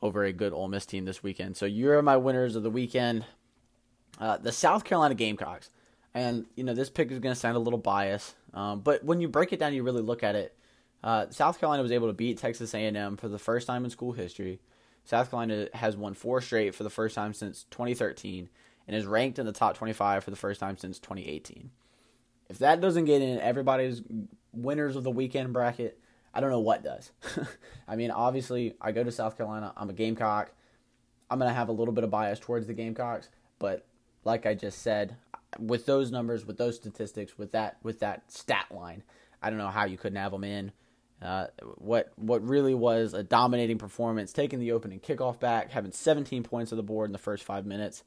[0.00, 1.56] over a good Ole Miss team this weekend.
[1.56, 3.24] So you're my winners of the weekend.
[4.18, 5.70] Uh, the South Carolina Gamecocks.
[6.14, 9.20] And, you know, this pick is going to sound a little biased, um, but when
[9.20, 10.56] you break it down, you really look at it.
[11.04, 14.12] Uh, South Carolina was able to beat Texas A&M for the first time in school
[14.12, 14.58] history.
[15.04, 18.48] South Carolina has won four straight for the first time since 2013
[18.86, 21.70] and is ranked in the top 25 for the first time since 2018.
[22.48, 24.02] If that doesn't get in everybody's
[24.52, 25.98] winners of the weekend bracket,
[26.32, 27.12] I don't know what does.
[27.88, 29.72] I mean, obviously, I go to South Carolina.
[29.76, 30.52] I'm a Gamecock.
[31.30, 33.86] I'm going to have a little bit of bias towards the Gamecocks, but
[34.24, 35.16] like I just said,
[35.58, 39.02] with those numbers, with those statistics, with that with that stat line,
[39.42, 40.72] I don't know how you couldn't have them in.
[41.20, 46.42] Uh, what what really was a dominating performance, taking the opening kickoff back, having 17
[46.44, 48.04] points on the board in the first five minutes.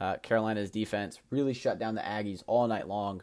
[0.00, 3.22] Uh, Carolina's defense really shut down the Aggies all night long.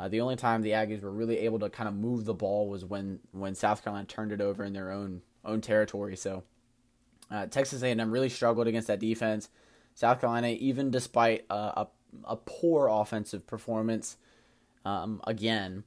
[0.00, 2.70] Uh, the only time the Aggies were really able to kind of move the ball
[2.70, 6.16] was when when South Carolina turned it over in their own own territory.
[6.16, 6.42] So
[7.30, 9.50] uh, Texas A&M really struggled against that defense.
[9.94, 11.86] South Carolina, even despite a,
[12.24, 14.16] a poor offensive performance,
[14.86, 15.84] um, again,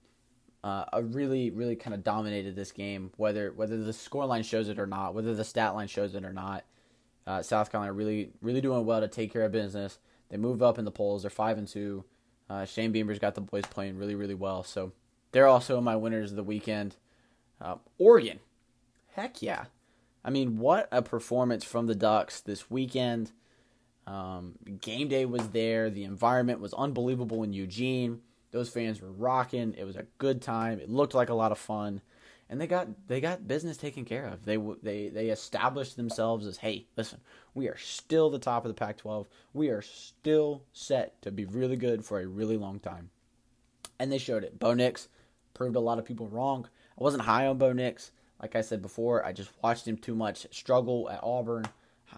[0.64, 3.12] uh, a really really kind of dominated this game.
[3.18, 6.34] Whether whether the scoreline shows it or not, whether the stat line shows it or
[6.34, 6.66] not,
[7.26, 9.98] uh, South Carolina really really doing well to take care of business.
[10.30, 11.24] They move up in the polls.
[11.24, 12.06] They're five and two.
[12.54, 14.64] Uh, Shane Beamer's got the boys playing really, really well.
[14.64, 14.92] So
[15.32, 16.96] they're also my winners of the weekend.
[17.60, 18.40] Uh, Oregon,
[19.16, 19.66] heck yeah!
[20.24, 23.32] I mean, what a performance from the Ducks this weekend.
[24.06, 25.90] Um, game day was there.
[25.90, 28.22] The environment was unbelievable in Eugene.
[28.52, 29.74] Those fans were rocking.
[29.76, 30.80] It was a good time.
[30.80, 32.02] It looked like a lot of fun,
[32.54, 34.46] and they got they got business taken care of.
[34.46, 37.20] They they they established themselves as hey, listen,
[37.56, 39.26] we are still the top of the Pac-12.
[39.54, 43.10] We are still set to be really good for a really long time,
[43.98, 44.60] and they showed it.
[44.60, 45.08] Bo Nix
[45.56, 46.70] proved a lot of people wrong.
[46.96, 48.12] I wasn't high on Bo Nix.
[48.40, 51.66] Like I said before, I just watched him too much struggle at Auburn.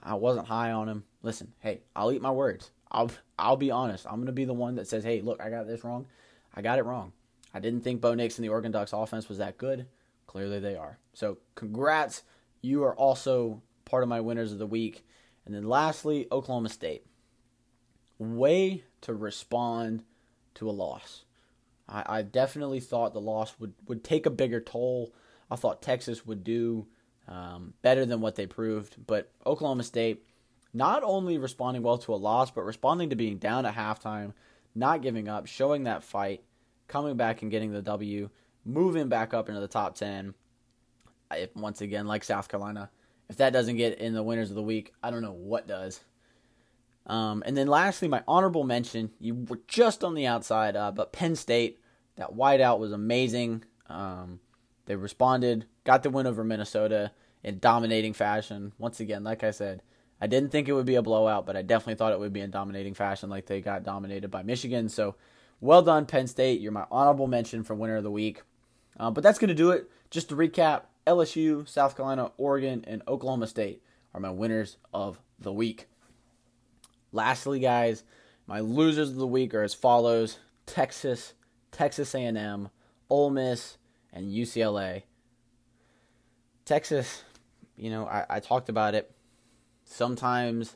[0.04, 1.06] I wasn't high on him.
[1.24, 2.72] Listen, hey, I'll eat my words.
[2.92, 4.06] I'll I'll be honest.
[4.06, 6.08] I'm gonna be the one that says, hey, look, I got this wrong.
[6.54, 7.14] I got it wrong.
[7.54, 9.86] I didn't think Bo Nix and the Oregon Ducks offense was that good.
[10.28, 11.00] Clearly they are.
[11.14, 12.24] So congrats.
[12.62, 15.06] You are also part of my winners of the week.
[15.46, 17.06] And then lastly, Oklahoma State.
[18.18, 20.04] Way to respond
[20.56, 21.26] to a loss.
[21.88, 25.14] I, I definitely thought the loss would, would take a bigger toll.
[25.52, 26.88] I thought Texas would do
[27.28, 28.96] um, better than what they proved.
[29.06, 30.26] But Oklahoma State,
[30.74, 34.34] not only responding well to a loss, but responding to being down at halftime,
[34.74, 36.44] not giving up, showing that fight,
[36.88, 38.30] coming back and getting the W,
[38.66, 40.34] moving back up into the top 10.
[41.32, 42.90] I, once again, like South Carolina,
[43.30, 46.02] if that doesn't get in the winners of the week, I don't know what does.
[47.08, 49.12] Um, and then lastly, my honorable mention.
[49.20, 51.80] You were just on the outside, uh, but Penn State,
[52.16, 53.64] that whiteout was amazing.
[53.88, 54.40] Um,
[54.86, 57.12] they responded, got the win over Minnesota
[57.44, 58.74] in dominating fashion.
[58.78, 59.82] Once again, like I said,
[60.20, 62.42] I didn't think it would be a blowout, but I definitely thought it would be
[62.42, 64.90] in dominating fashion, like they got dominated by Michigan.
[64.90, 65.16] So,
[65.62, 66.62] well done, Penn State.
[66.62, 68.42] You're my honorable mention for winner of the week.
[68.98, 69.90] Uh, but that's going to do it.
[70.10, 73.82] Just to recap LSU, South Carolina, Oregon, and Oklahoma State
[74.14, 75.88] are my winners of the week.
[77.12, 78.04] Lastly, guys,
[78.48, 81.34] my losers of the week are as follows: Texas,
[81.72, 82.70] Texas A&M,
[83.10, 83.78] Ole Miss,
[84.14, 85.04] and UCLA.
[86.64, 87.24] Texas,
[87.78, 89.12] you know, I, I talked about it.
[89.84, 90.76] Sometimes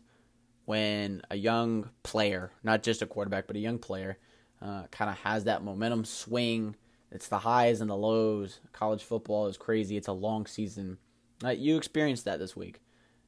[0.66, 4.18] when a young player, not just a quarterback, but a young player,
[4.62, 6.76] uh, kind of has that momentum swing
[7.12, 8.60] it's the highs and the lows.
[8.72, 9.98] College football is crazy.
[9.98, 10.98] It's a long season.
[11.44, 12.82] Uh, you experienced that this week.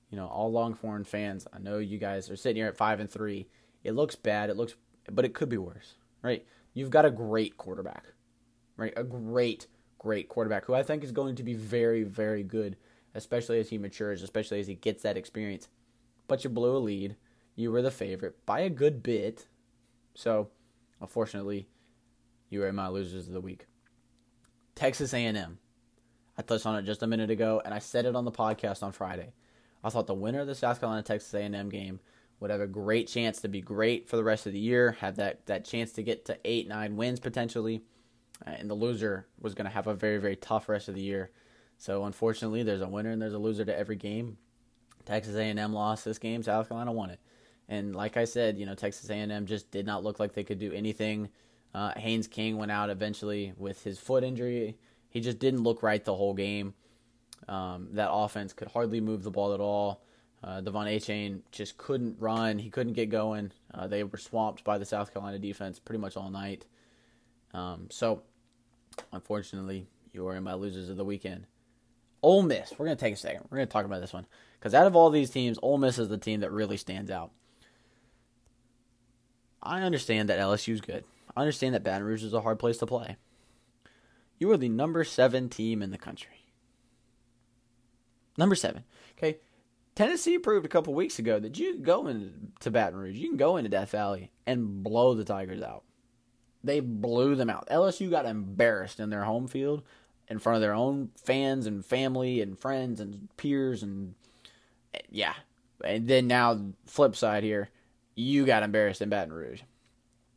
[0.10, 1.48] You know, all Longhorn fans.
[1.54, 3.48] I know you guys are sitting here at five and three.
[3.84, 4.50] It looks bad.
[4.50, 4.76] It looks,
[5.12, 6.46] but it could be worse, right?
[6.74, 8.14] You've got a great quarterback,
[8.78, 8.94] right?
[8.96, 9.68] A great,
[9.98, 12.76] great quarterback who I think is going to be very, very good,
[13.16, 15.70] especially as he matures, especially as he gets that experience.
[16.28, 17.16] But you blew a lead.
[17.56, 19.48] You were the favorite by a good bit.
[20.14, 20.50] So,
[21.00, 21.68] unfortunately,
[22.50, 23.66] you are my losers of the week.
[24.76, 25.58] Texas A&M.
[26.38, 28.84] I touched on it just a minute ago, and I said it on the podcast
[28.84, 29.34] on Friday.
[29.84, 32.00] I thought the winner of the South Carolina Texas A&M game
[32.40, 35.18] would have a great chance to be great for the rest of the year, have
[35.18, 37.84] that that chance to get to eight nine wins potentially,
[38.46, 41.02] uh, and the loser was going to have a very very tough rest of the
[41.02, 41.32] year.
[41.78, 44.38] So unfortunately, there's a winner and there's a loser to every game.
[45.06, 46.44] Texas A&M lost this game.
[46.44, 47.20] South Carolina won it,
[47.70, 50.60] and like I said, you know Texas A&M just did not look like they could
[50.60, 51.30] do anything
[51.74, 54.78] uh, Haynes King went out eventually with his foot injury.
[55.10, 56.74] He just didn't look right the whole game.
[57.48, 60.02] Um, that offense could hardly move the ball at all.
[60.44, 62.58] Uh, De'Von Achane just couldn't run.
[62.58, 63.52] He couldn't get going.
[63.74, 66.66] Uh, they were swamped by the South Carolina defense pretty much all night.
[67.54, 68.24] Um, so,
[69.12, 71.46] unfortunately, you are in my losers of the weekend.
[72.24, 72.72] Ole Miss.
[72.72, 73.48] We're going to take a second.
[73.50, 74.26] We're going to talk about this one.
[74.60, 77.32] Because out of all these teams, Ole Miss is the team that really stands out.
[79.62, 81.04] I understand that LSU is good.
[81.36, 83.18] I understand that Baton Rouge is a hard place to play.
[84.38, 86.46] You are the number seven team in the country.
[88.38, 88.84] Number seven.
[89.18, 89.38] Okay.
[89.94, 93.38] Tennessee proved a couple weeks ago that you can go into Baton Rouge, you can
[93.38, 95.84] go into Death Valley and blow the Tigers out.
[96.64, 97.68] They blew them out.
[97.70, 99.84] LSU got embarrassed in their home field
[100.28, 104.16] in front of their own fans and family and friends and peers and
[105.10, 105.34] yeah.
[105.84, 107.70] And then now flip side here,
[108.16, 109.62] you got embarrassed in Baton Rouge.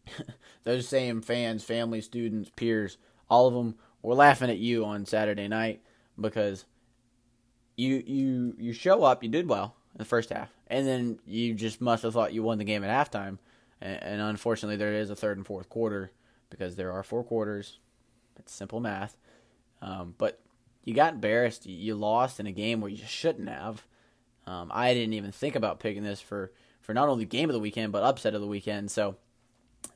[0.64, 5.48] those same fans, family, students, peers, all of them we're laughing at you on Saturday
[5.48, 5.80] night
[6.20, 6.66] because
[7.74, 11.54] you you you show up, you did well in the first half, and then you
[11.54, 13.38] just must have thought you won the game at halftime,
[13.80, 16.12] and, and unfortunately there is a third and fourth quarter
[16.50, 17.78] because there are four quarters.
[18.38, 19.16] It's simple math,
[19.80, 20.38] um, but
[20.84, 21.64] you got embarrassed.
[21.64, 23.86] You lost in a game where you shouldn't have.
[24.46, 27.60] Um, I didn't even think about picking this for for not only game of the
[27.60, 28.90] weekend but upset of the weekend.
[28.90, 29.16] So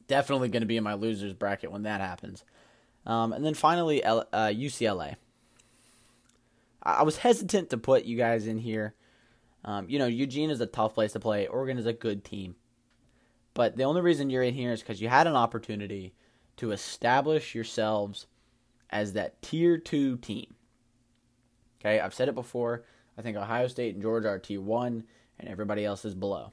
[0.09, 2.45] definitely going to be in my losers bracket when that happens.
[3.07, 5.17] Um, and then finally, L- uh, UCLA.
[6.83, 8.95] I was hesitant to put you guys in here.
[9.65, 11.47] Um, you know, Eugene is a tough place to play.
[11.47, 12.57] Oregon is a good team.
[13.55, 16.15] But the only reason you're in here is because you had an opportunity
[16.57, 18.27] to establish yourselves
[18.91, 20.55] as that tier two team.
[21.81, 22.85] Okay, I've said it before.
[23.17, 25.05] I think Ohio State and Georgia are tier one,
[25.39, 26.53] and everybody else is below.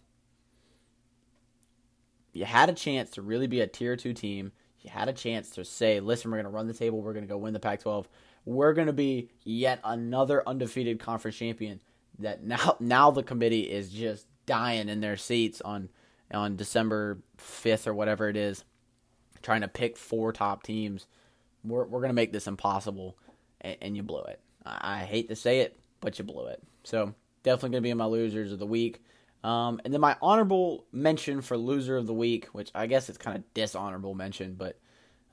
[2.35, 4.51] You had a chance to really be a tier two team.
[4.81, 7.01] You had a chance to say, listen, we're going to run the table.
[7.01, 8.07] We're going to go win the Pac 12
[8.45, 11.81] we're going to be yet another undefeated conference champion.
[12.19, 15.89] That now now the committee is just dying in their seats on
[16.33, 18.63] on December fifth or whatever it is,
[19.41, 21.07] trying to pick four top teams.
[21.63, 23.17] We're we're going to make this impossible,
[23.61, 24.39] and, and you blew it.
[24.65, 26.61] I, I hate to say it, but you blew it.
[26.83, 29.01] So definitely going to be in my losers of the week.
[29.45, 33.19] Um, and then my honorable mention for loser of the week, which I guess it's
[33.19, 34.79] kind of dishonorable mention, but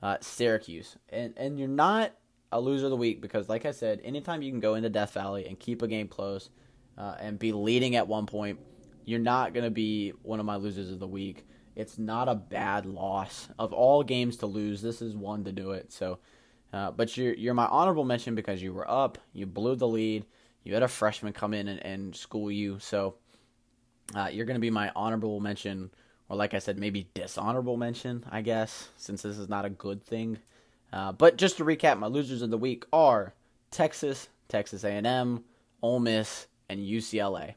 [0.03, 0.97] uh, Syracuse.
[1.09, 2.13] And and you're not
[2.51, 5.13] a loser of the week because, like I said, anytime you can go into Death
[5.13, 6.51] Valley and keep a game close
[6.95, 8.59] uh, and be leading at one point,
[9.03, 11.47] you're not going to be one of my losers of the week.
[11.75, 13.47] It's not a bad loss.
[13.57, 15.91] Of all games to lose, this is one to do it.
[15.91, 16.19] So,
[16.71, 20.27] uh, but you're you're my honorable mention because you were up, you blew the lead,
[20.63, 22.77] you had a freshman come in and, and school you.
[22.77, 23.15] So,
[24.15, 25.91] uh, you're going to be my honorable mention,
[26.29, 30.03] or like I said, maybe dishonorable mention, I guess, since this is not a good
[30.03, 30.39] thing.
[30.91, 33.33] Uh, but just to recap, my losers of the week are
[33.71, 35.43] Texas, Texas A&M,
[35.81, 37.55] Ole Miss, and UCLA.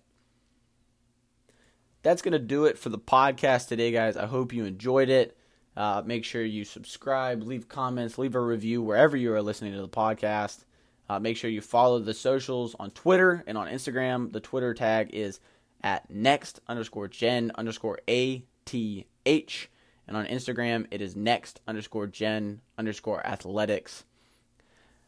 [2.02, 4.16] That's going to do it for the podcast today, guys.
[4.16, 5.36] I hope you enjoyed it.
[5.76, 9.80] Uh, make sure you subscribe, leave comments, leave a review wherever you are listening to
[9.82, 10.64] the podcast.
[11.08, 14.32] Uh, make sure you follow the socials on Twitter and on Instagram.
[14.32, 15.40] The Twitter tag is
[15.86, 19.68] at next underscore gen underscore ATH.
[20.08, 24.02] And on Instagram, it is next underscore gen underscore athletics.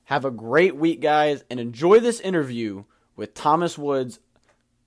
[0.04, 2.84] Have a great week, guys, and enjoy this interview
[3.16, 4.20] with Thomas Woods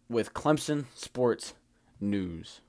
[0.08, 1.56] with Clemson Sports
[2.00, 2.62] News.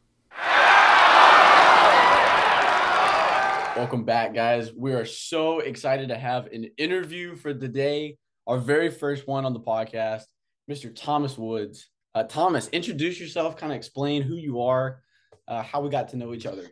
[3.77, 4.73] Welcome back, guys.
[4.73, 8.17] We are so excited to have an interview for the day,
[8.49, 10.25] our very first one on the podcast,
[10.69, 10.93] Mr.
[10.93, 11.89] Thomas Woods.
[12.15, 15.01] Uh, Thomas, introduce yourself, kind of explain who you are,
[15.49, 16.67] uh, how we got to know each other.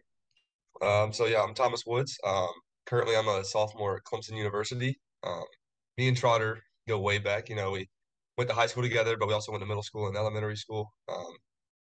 [0.82, 2.18] Um, so yeah, I'm Thomas Woods.
[2.26, 2.48] Um,
[2.84, 4.98] currently, I'm a sophomore at Clemson University.
[5.22, 5.44] Um,
[5.96, 7.48] me and Trotter go way back.
[7.48, 7.88] You know, we
[8.36, 10.92] went to high school together, but we also went to middle school and elementary school.
[11.08, 11.32] Um,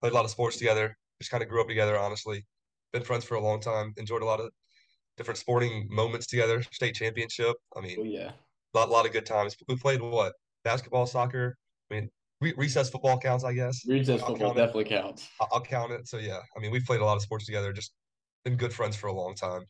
[0.00, 0.96] played a lot of sports together.
[1.20, 1.98] Just kind of grew up together.
[1.98, 2.44] Honestly,
[2.92, 3.92] been friends for a long time.
[3.98, 4.50] Enjoyed a lot of
[5.18, 6.62] different sporting moments together.
[6.72, 7.56] State championship.
[7.76, 8.32] I mean, oh, yeah,
[8.74, 9.54] a lot, lot of good times.
[9.68, 10.32] We played what
[10.64, 11.56] basketball, soccer.
[11.90, 13.86] I mean, re- recess football counts, I guess.
[13.86, 14.88] Recess I'll football definitely it.
[14.88, 15.28] counts.
[15.40, 16.08] I'll, I'll count it.
[16.08, 17.72] So yeah, I mean, we've played a lot of sports together.
[17.72, 17.92] Just
[18.44, 19.62] been good friends for a long time.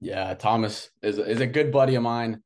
[0.00, 2.42] Yeah, Thomas is is a good buddy of mine.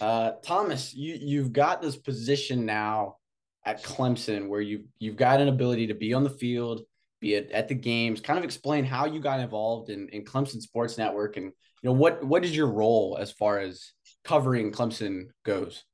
[0.00, 3.16] Uh, Thomas, you you've got this position now
[3.64, 6.82] at Clemson where you you've got an ability to be on the field,
[7.20, 8.20] be at, at the games.
[8.20, 11.92] Kind of explain how you got involved in, in Clemson Sports Network, and you know
[11.92, 13.92] what what is your role as far as
[14.24, 15.84] covering Clemson goes.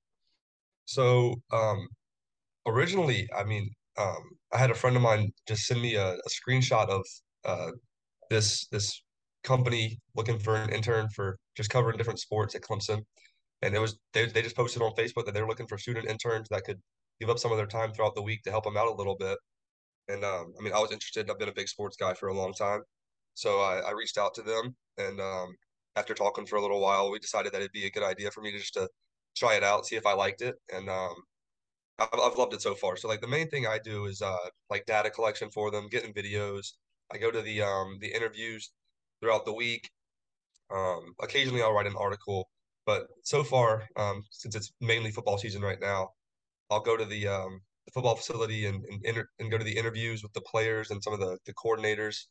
[0.89, 1.87] So, um,
[2.67, 4.23] originally, I mean, um,
[4.55, 7.05] I had a friend of mine just send me a, a screenshot of
[7.45, 7.73] uh,
[8.31, 9.03] this this
[9.45, 13.03] company looking for an intern for just covering different sports at Clemson,
[13.61, 16.49] and it was they they just posted on Facebook that they're looking for student interns
[16.49, 16.81] that could
[17.21, 19.17] give up some of their time throughout the week to help them out a little
[19.17, 19.37] bit.
[20.09, 21.31] And um, I mean, I was interested.
[21.31, 22.81] I've been a big sports guy for a long time,
[23.35, 25.55] so I, I reached out to them, and um,
[25.97, 28.41] after talking for a little while, we decided that it'd be a good idea for
[28.41, 28.89] me to just to
[29.39, 31.15] try it out, see if I liked it, and um,
[31.99, 32.97] I've, I've loved it so far.
[32.97, 34.37] So like the main thing I do is uh,
[34.71, 36.73] like data collection for them, getting videos,
[37.13, 38.71] I go to the um the interviews
[39.21, 39.91] throughout the week.
[40.71, 42.49] Um, occasionally I'll write an article,
[42.87, 46.11] but so far, um, since it's mainly football season right now,
[46.71, 49.77] I'll go to the um the football facility and and, inter- and go to the
[49.77, 52.27] interviews with the players and some of the the coordinators.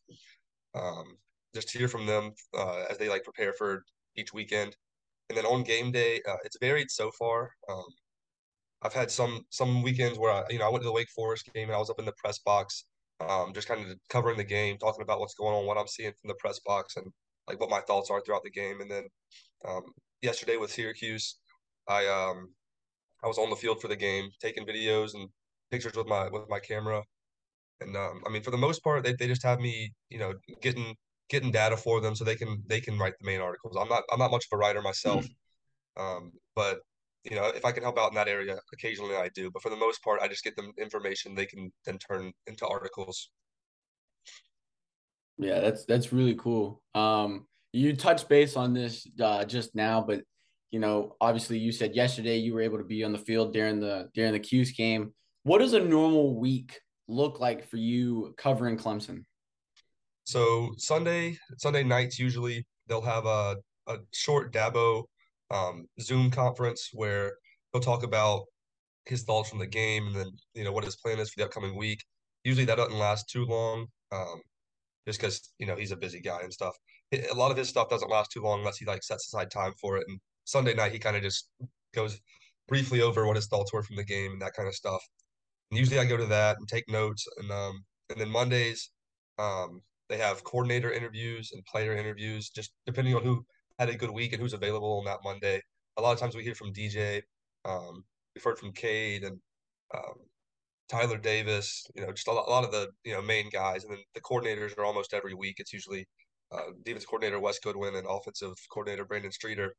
[0.76, 1.18] Um,
[1.55, 3.84] just hear from them uh, as they like prepare for
[4.16, 4.76] each weekend,
[5.30, 7.51] and then on game day, uh, it's varied so far.
[7.69, 7.86] Um,
[8.82, 11.49] I've had some some weekends where I, you know I went to the Wake Forest
[11.53, 12.86] game and I was up in the press box
[13.19, 16.11] um, just kind of covering the game, talking about what's going on, what I'm seeing
[16.21, 17.07] from the press box, and
[17.47, 18.82] like what my thoughts are throughout the game.
[18.82, 19.07] And then
[19.67, 19.84] um,
[20.21, 21.39] yesterday with Syracuse.
[21.89, 22.49] I um
[23.23, 25.30] I was on the field for the game, taking videos and
[25.71, 27.01] pictures with my with my camera.
[27.82, 30.34] And um, I mean, for the most part, they, they just have me, you know,
[30.61, 30.95] getting
[31.30, 33.78] getting data for them so they can they can write the main articles.
[33.80, 35.25] I'm not I'm not much of a writer myself,
[35.97, 36.80] um, but
[37.23, 39.51] you know, if I can help out in that area, occasionally I do.
[39.51, 42.65] But for the most part, I just get them information they can then turn into
[42.65, 43.30] articles.
[45.38, 46.82] Yeah, that's that's really cool.
[46.95, 50.21] Um, you touched base on this uh, just now, but
[50.71, 53.80] you know, obviously, you said yesterday you were able to be on the field during
[53.80, 55.13] the during the Cuse game.
[55.43, 59.23] What does a normal week look like for you covering Clemson?
[60.28, 63.55] So Sunday Sunday nights usually they'll have a
[63.88, 65.05] a short Dabo
[65.51, 67.32] um, Zoom conference where
[67.71, 68.43] he'll talk about
[69.05, 71.45] his thoughts from the game and then you know what his plan is for the
[71.45, 72.03] upcoming week.
[72.43, 73.88] Usually that doesn't last too long.
[74.11, 74.41] Um,
[75.07, 76.75] just because you know he's a busy guy and stuff.
[77.13, 79.71] A lot of his stuff doesn't last too long unless he like sets aside time
[79.80, 80.03] for it.
[80.09, 81.49] And Sunday night he kind of just
[81.95, 82.19] goes
[82.67, 85.01] briefly over what his thoughts were from the game and that kind of stuff.
[85.71, 88.91] And usually I go to that and take notes, and um, and then Mondays,
[89.39, 93.45] um, they have coordinator interviews and player interviews, just depending on who
[93.80, 95.62] had a good week and who's available on that Monday.
[95.97, 97.22] A lot of times we hear from DJ,
[97.66, 98.03] um,
[98.34, 99.39] we've heard from Cade and
[99.93, 100.16] um,
[100.89, 103.84] Tyler Davis, you know, just a lot, a lot, of the you know main guys,
[103.84, 105.55] and then the coordinators are almost every week.
[105.60, 106.05] It's usually
[106.51, 109.76] uh, defense coordinator Wes Goodwin and offensive coordinator Brandon Streeter.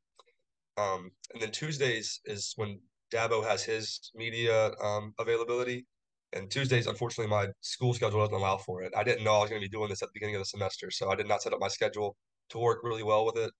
[0.77, 2.79] Um, and then Tuesdays is when
[3.11, 5.85] Dabo has his media um, availability.
[6.33, 8.93] And Tuesdays, unfortunately, my school schedule doesn't allow for it.
[8.95, 10.45] I didn't know I was going to be doing this at the beginning of the
[10.45, 12.15] semester, so I did not set up my schedule
[12.49, 13.51] to work really well with it.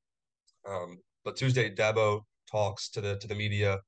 [0.68, 3.80] Um, but Tuesday, Dabo talks to the to the media,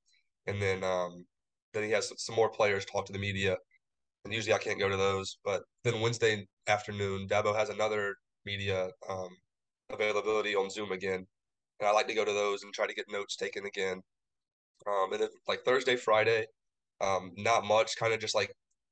[0.48, 1.26] and then um,
[1.74, 3.56] then he has some more players talk to the media,
[4.26, 5.38] and usually I can't go to those.
[5.46, 8.16] But then Wednesday afternoon, Dabo has another
[8.46, 9.30] media um,
[9.92, 11.26] availability on Zoom again,
[11.80, 14.02] and I like to go to those and try to get notes taken again.
[14.88, 16.48] Um, and then like Thursday, Friday,
[17.00, 18.52] um, not much, kind of just like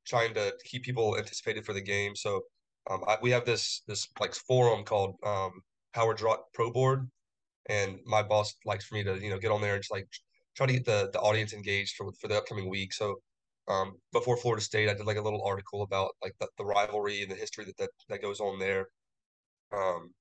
[0.10, 2.16] trying to keep people anticipated for the game.
[2.16, 2.42] So
[2.90, 5.62] um, I, we have this this like forum called um,
[5.94, 6.22] Howard
[6.54, 7.10] Pro Board,
[7.70, 10.08] and my boss likes for me to you know get on there and just like
[10.56, 12.94] try to get the the audience engaged for for the upcoming week.
[12.94, 13.20] So
[13.68, 17.22] um, before Florida State, I did like a little article about like the, the rivalry
[17.22, 18.88] and the history that, that that goes on there.
[19.72, 20.12] Um,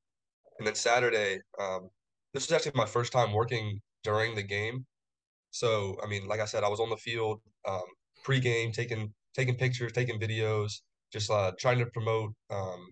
[0.59, 1.89] and then Saturday, um,
[2.35, 4.85] this was actually my first time working during the game.
[5.51, 7.89] So I mean, like I said, I was on the field um,
[8.25, 10.73] pre-game, taking taking pictures, taking videos,
[11.13, 12.89] just uh, trying to promote um,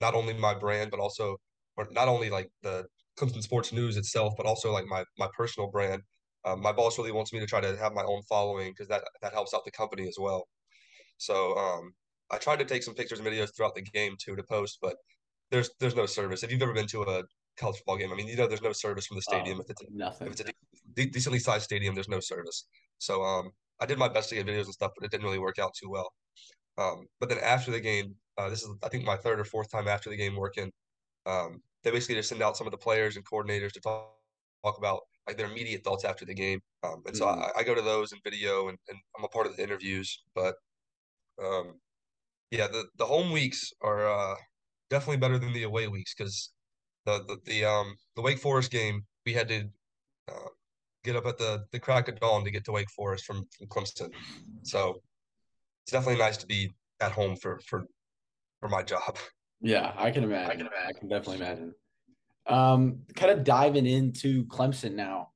[0.00, 1.36] not only my brand but also,
[1.76, 2.84] or not only like the
[3.18, 6.02] Clemson Sports News itself, but also like my my personal brand.
[6.44, 9.02] Um, my boss really wants me to try to have my own following because that
[9.22, 10.48] that helps out the company as well.
[11.18, 11.92] So um,
[12.30, 14.96] I tried to take some pictures and videos throughout the game too to post, but
[15.50, 16.42] there's there's no service.
[16.42, 17.22] If you've ever been to a
[17.56, 19.58] college football game, I mean, you know, there's no service from the stadium.
[19.58, 20.26] Oh, if it's a, nothing.
[20.26, 20.52] If it's a
[20.94, 22.66] de- decently sized stadium, there's no service.
[22.98, 23.50] So um,
[23.80, 25.74] I did my best to get videos and stuff, but it didn't really work out
[25.74, 26.12] too well.
[26.78, 29.70] Um, but then after the game, uh, this is I think my third or fourth
[29.70, 30.70] time after the game working.
[31.24, 34.10] Um, they basically just send out some of the players and coordinators to talk,
[34.64, 36.60] talk about like their immediate thoughts after the game.
[36.84, 37.42] Um, and so mm.
[37.42, 40.22] I, I, go to those in video and, and, I'm a part of the interviews.
[40.34, 40.54] But
[41.42, 41.80] um,
[42.50, 44.34] yeah, the, the home weeks are uh,
[44.90, 46.52] definitely better than the away weeks because
[47.06, 49.68] the, the the um the Wake Forest game we had to
[50.28, 50.48] uh,
[51.06, 53.66] get up at the the crack of dawn to get to Wake Forest from, from
[53.68, 54.10] Clemson.
[54.62, 55.00] So
[55.84, 57.86] it's definitely nice to be at home for for
[58.60, 59.16] for my job.
[59.60, 60.50] Yeah, I can imagine.
[60.50, 60.86] I can, imagine.
[60.88, 61.74] I can definitely imagine.
[62.46, 65.30] Um, kind of diving into Clemson now.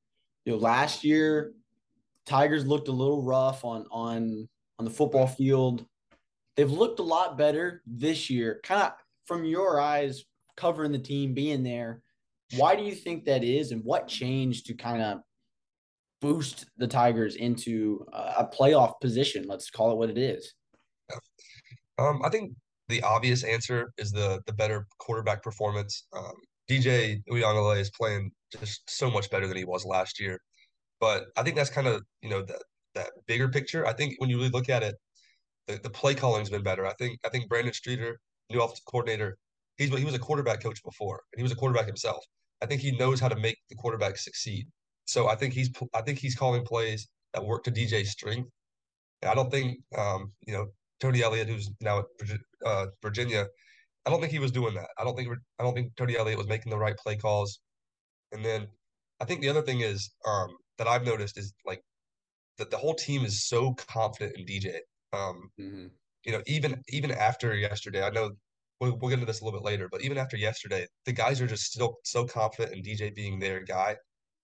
[0.45, 1.55] You know, last year
[2.27, 4.49] Tigers looked a little rough on on
[4.79, 5.87] on the football field.
[6.57, 8.61] They've looked a lot better this year.
[8.62, 8.93] Kind of
[9.27, 10.25] from your eyes,
[10.57, 12.03] covering the team, being there.
[12.57, 15.21] Why do you think that is, and what changed to kind of
[16.21, 19.45] boost the Tigers into a playoff position?
[19.49, 20.55] Let's call it what it is.
[21.99, 22.53] Um, I think
[22.89, 26.07] the obvious answer is the the better quarterback performance.
[26.12, 26.33] Um,
[26.68, 30.39] DJ Uiagalelei is playing just so much better than he was last year.
[31.01, 32.62] But I think that's kind of you know that
[32.95, 33.87] that bigger picture.
[33.87, 34.97] I think when you really look at it,
[35.66, 36.87] the, the play calling's been better.
[36.87, 38.18] I think I think Brandon Streeter,
[38.51, 39.37] new offensive coordinator,
[39.77, 42.25] he's he was a quarterback coach before, and he was a quarterback himself.
[42.62, 44.66] I think he knows how to make the quarterback succeed.
[45.11, 48.49] So I think he's I think he's calling plays that work to DJ's strength.
[49.23, 50.69] And I don't think um, you know
[51.01, 52.05] Tony Elliott, who's now at
[52.65, 53.47] uh, Virginia,
[54.07, 54.89] I don't think he was doing that.
[54.99, 57.59] I don't think I don't think Tony Elliott was making the right play calls.
[58.31, 58.69] And then
[59.21, 61.83] I think the other thing is um, that I've noticed is like
[62.59, 64.77] that the whole team is so confident in DJ.
[65.13, 65.87] Um, mm-hmm.
[66.25, 68.31] You know, even even after yesterday, I know
[68.81, 71.41] we'll, we'll get into this a little bit later, but even after yesterday, the guys
[71.41, 73.97] are just still so confident in DJ being their guy.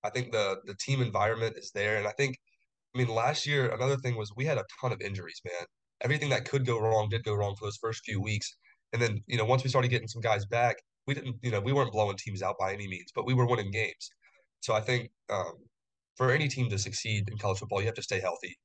[0.07, 2.39] I think the the team environment is there, and I think,
[2.95, 5.67] I mean, last year another thing was we had a ton of injuries, man.
[6.03, 8.51] Everything that could go wrong did go wrong for those first few weeks,
[8.93, 10.77] and then you know once we started getting some guys back,
[11.07, 13.47] we didn't, you know, we weren't blowing teams out by any means, but we were
[13.47, 14.11] winning games.
[14.61, 15.55] So I think um,
[16.17, 18.57] for any team to succeed in college football, you have to stay healthy.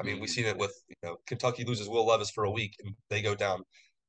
[0.00, 0.34] I mean, we've Mhm.
[0.34, 3.34] seen it with you know Kentucky loses Will Levis for a week and they go
[3.34, 3.64] down,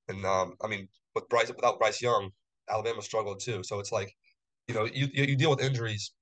[0.08, 2.32] and um, I mean with Bryce without Bryce Young,
[2.70, 3.64] Alabama struggled too.
[3.64, 4.14] So it's like
[4.68, 6.14] you know you you deal with injuries,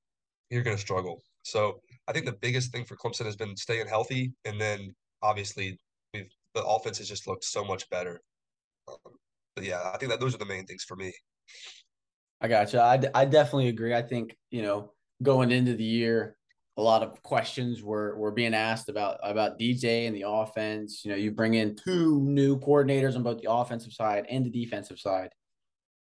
[0.50, 1.22] you're going to struggle.
[1.43, 5.80] So I think the biggest thing for Clemson has been staying healthy, and then obviously
[6.14, 8.22] we've the offense has just looked so much better.
[8.88, 9.14] Um,
[9.56, 11.14] but yeah, I think that those are the main things for me.
[12.41, 12.82] I gotcha.
[12.82, 13.93] I, I definitely agree.
[13.93, 14.93] I think, you know,
[15.24, 16.36] going into the year,
[16.78, 21.04] a lot of questions were were being asked about about DJ and the offense.
[21.04, 24.52] You know, you bring in two new coordinators on both the offensive side and the
[24.52, 25.30] defensive side.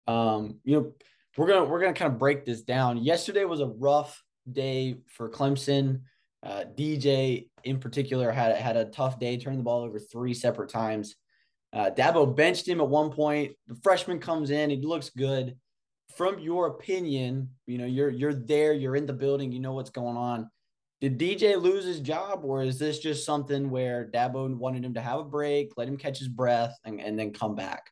[0.06, 0.92] Um, you know,
[1.38, 2.98] we're gonna we're gonna kind of break this down.
[2.98, 4.22] Yesterday was a rough
[4.52, 6.00] day for Clemson.
[6.42, 10.70] Uh, DJ in particular had had a tough day, turned the ball over three separate
[10.70, 11.16] times.
[11.72, 13.52] Uh, Dabo benched him at one point.
[13.66, 15.56] The freshman comes in, he looks good.
[16.16, 19.90] From your opinion, you know you're you're there, you're in the building, you know what's
[19.90, 20.48] going on.
[21.00, 25.00] Did DJ lose his job, or is this just something where Dabo wanted him to
[25.02, 27.90] have a break, let him catch his breath, and, and then come back?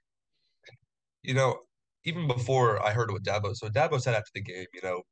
[1.23, 1.59] You know,
[2.05, 5.03] even before I heard what Dabo, so Dabo said after the game, you know,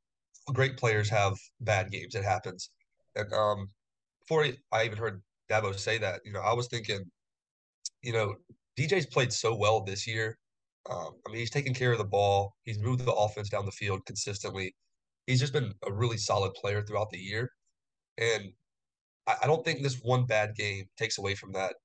[0.51, 2.15] great players have bad games.
[2.15, 2.69] It happens.
[3.15, 3.69] And um,
[4.21, 7.03] before I even heard Dabo say that, you know, I was thinking,
[8.01, 8.35] you know,
[8.77, 10.37] DJ's played so well this year.
[10.89, 12.55] Um, I mean, he's taken care of the ball.
[12.63, 14.75] He's moved the offense down the field consistently.
[15.27, 17.49] He's just been a really solid player throughout the year.
[18.17, 18.51] And
[19.27, 21.75] I, I don't think this one bad game takes away from that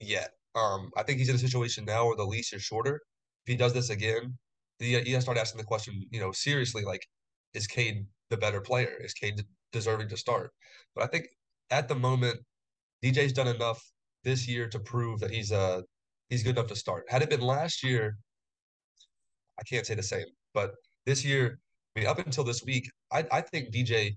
[0.00, 0.32] yet.
[0.54, 3.00] Um, I think he's in a situation now where the leash is shorter.
[3.46, 4.36] If he does this again,
[4.78, 7.06] he, he has to start asking the question, you know, seriously, like,
[7.54, 8.96] is Cade the better player?
[9.00, 10.52] Is Cade deserving to start?
[10.94, 11.26] But I think
[11.70, 12.40] at the moment,
[13.02, 13.82] DJ's done enough
[14.24, 15.82] this year to prove that he's uh
[16.28, 17.04] he's good enough to start.
[17.08, 18.16] Had it been last year,
[19.58, 20.26] I can't say the same.
[20.54, 20.72] But
[21.06, 21.58] this year,
[21.94, 24.16] I mean, up until this week, I, I think DJ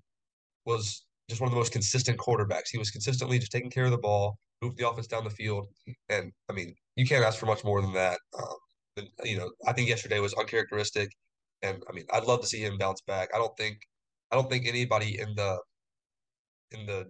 [0.66, 2.70] was just one of the most consistent quarterbacks.
[2.72, 5.68] He was consistently just taking care of the ball, moved the offense down the field,
[6.10, 8.20] and I mean, you can't ask for much more than that.
[8.38, 11.10] Um, you know, I think yesterday was uncharacteristic,
[11.66, 13.30] and I mean, I'd love to see him bounce back.
[13.34, 13.78] I don't think,
[14.32, 15.60] I don't think anybody in the
[16.72, 17.06] in the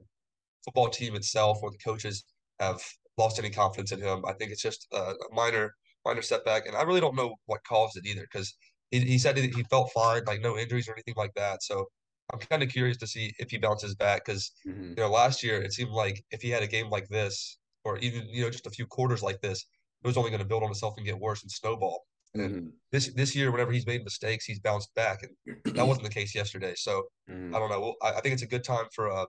[0.66, 2.24] football team itself or the coaches
[2.60, 2.82] have
[3.18, 4.24] lost any confidence in him.
[4.26, 5.74] I think it's just a, minor
[6.06, 8.54] minor setback, and I really don't know what caused it either because
[8.92, 11.64] he, he said he felt fine, like no injuries or anything like that.
[11.64, 11.86] So
[12.32, 14.94] I'm kind of curious to see if he bounces back because Mm-hmm.
[14.98, 17.98] you know last year it seemed like if he had a game like this or
[18.00, 19.66] even you know just a few quarters like this,
[20.04, 22.06] it was only going to build on itself and get worse and snowball.
[22.36, 22.68] And Mm-hmm.
[22.92, 26.36] this this year, whenever he's made mistakes, he's bounced back, and that wasn't the case
[26.36, 26.74] yesterday.
[26.76, 27.56] So mm-hmm.
[27.56, 27.80] I don't know.
[27.80, 29.26] Well, I, I think it's a good time for a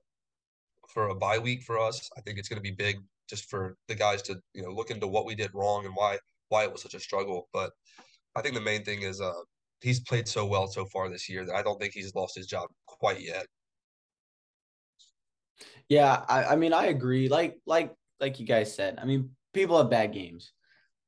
[0.93, 2.09] for a bye week for us.
[2.17, 2.97] I think it's going to be big
[3.29, 6.19] just for the guys to you know look into what we did wrong and why
[6.49, 7.49] why it was such a struggle.
[7.53, 7.71] But
[8.35, 9.33] I think the main thing is uh
[9.81, 12.47] he's played so well so far this year that I don't think he's lost his
[12.47, 13.47] job quite yet.
[15.89, 17.29] Yeah, I, I mean, I agree.
[17.29, 18.99] Like, like, like you guys said.
[19.01, 20.53] I mean, people have bad games.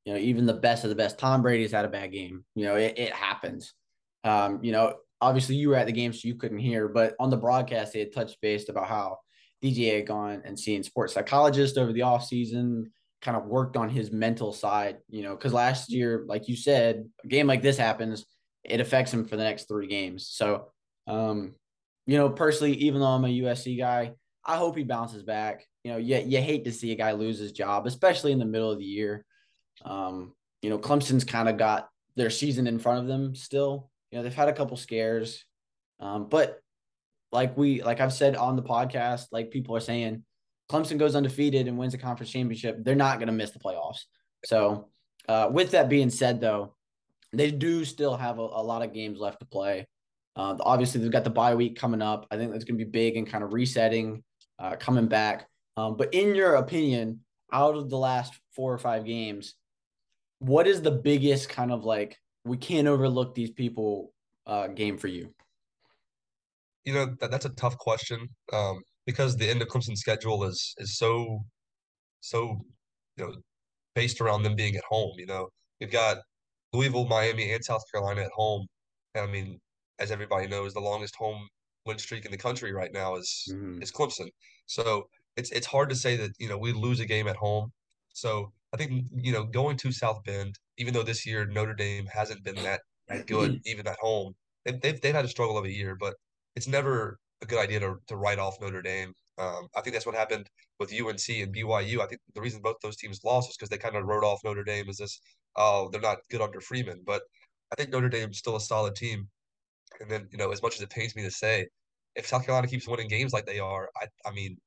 [0.09, 1.19] You know, even the best of the best.
[1.19, 2.43] Tom Brady's had a bad game.
[2.55, 3.75] You know, it, it happens.
[4.23, 7.29] Um, you know, obviously you were at the game, so you couldn't hear, but on
[7.29, 9.19] the broadcast, they had touched base about how
[9.63, 12.91] DJ had gone and seen sports psychologist over the off season,
[13.21, 14.97] kind of worked on his mental side.
[15.09, 18.25] You know, because last year, like you said, a game like this happens,
[18.63, 20.27] it affects him for the next three games.
[20.31, 20.71] So,
[21.05, 21.53] um,
[22.07, 25.67] you know, personally, even though I'm a USC guy, I hope he bounces back.
[25.83, 28.45] You know, you, you hate to see a guy lose his job, especially in the
[28.45, 29.23] middle of the year.
[29.85, 33.89] Um, you know, Clemson's kind of got their season in front of them still.
[34.11, 35.45] You know, they've had a couple scares.
[35.99, 36.59] Um, but
[37.31, 40.23] like we like I've said on the podcast, like people are saying,
[40.71, 44.01] Clemson goes undefeated and wins the conference championship, they're not gonna miss the playoffs.
[44.45, 44.89] So
[45.27, 46.75] uh, with that being said though,
[47.33, 49.87] they do still have a, a lot of games left to play.
[50.35, 52.25] Uh, obviously, they've got the bye week coming up.
[52.31, 54.23] I think that's going to be big and kind of resetting,
[54.57, 55.47] uh, coming back.
[55.75, 57.21] Um, but in your opinion,
[57.51, 59.55] out of the last four or five games,
[60.39, 64.13] what is the biggest kind of like we can't overlook these people
[64.47, 65.33] uh, game for you?
[66.85, 70.73] You know that that's a tough question um, because the end of Clemson's schedule is
[70.77, 71.43] is so
[72.21, 72.61] so
[73.17, 73.33] you know
[73.95, 75.11] based around them being at home.
[75.17, 76.17] You know we've got
[76.73, 78.65] Louisville, Miami, and South Carolina at home,
[79.15, 79.59] and I mean
[79.99, 81.47] as everybody knows, the longest home
[81.85, 83.81] win streak in the country right now is Mm-hmm.
[83.81, 84.29] is Clemson.
[84.65, 85.03] So
[85.35, 87.71] it's it's hard to say that you know we lose a game at home.
[88.13, 92.07] So I think you know going to South Bend, even though this year Notre Dame
[92.11, 94.33] hasn't been that that good even at home,
[94.65, 96.15] they've they've, they've had a struggle of a year, but
[96.55, 99.13] it's never a good idea to to write off Notre Dame.
[99.39, 100.49] Um, I think that's what happened
[100.79, 102.01] with UNC and BYU.
[102.01, 104.41] I think the reason both those teams lost is because they kind of wrote off
[104.43, 105.19] Notre Dame as this,
[105.55, 107.01] oh, they're not good under Freeman.
[107.05, 107.21] But
[107.71, 109.29] I think Notre Dame's still a solid team.
[110.01, 111.67] And then, you know, as much as it pains me to say,
[112.15, 114.57] if South Carolina keeps winning games like they are, I, I mean,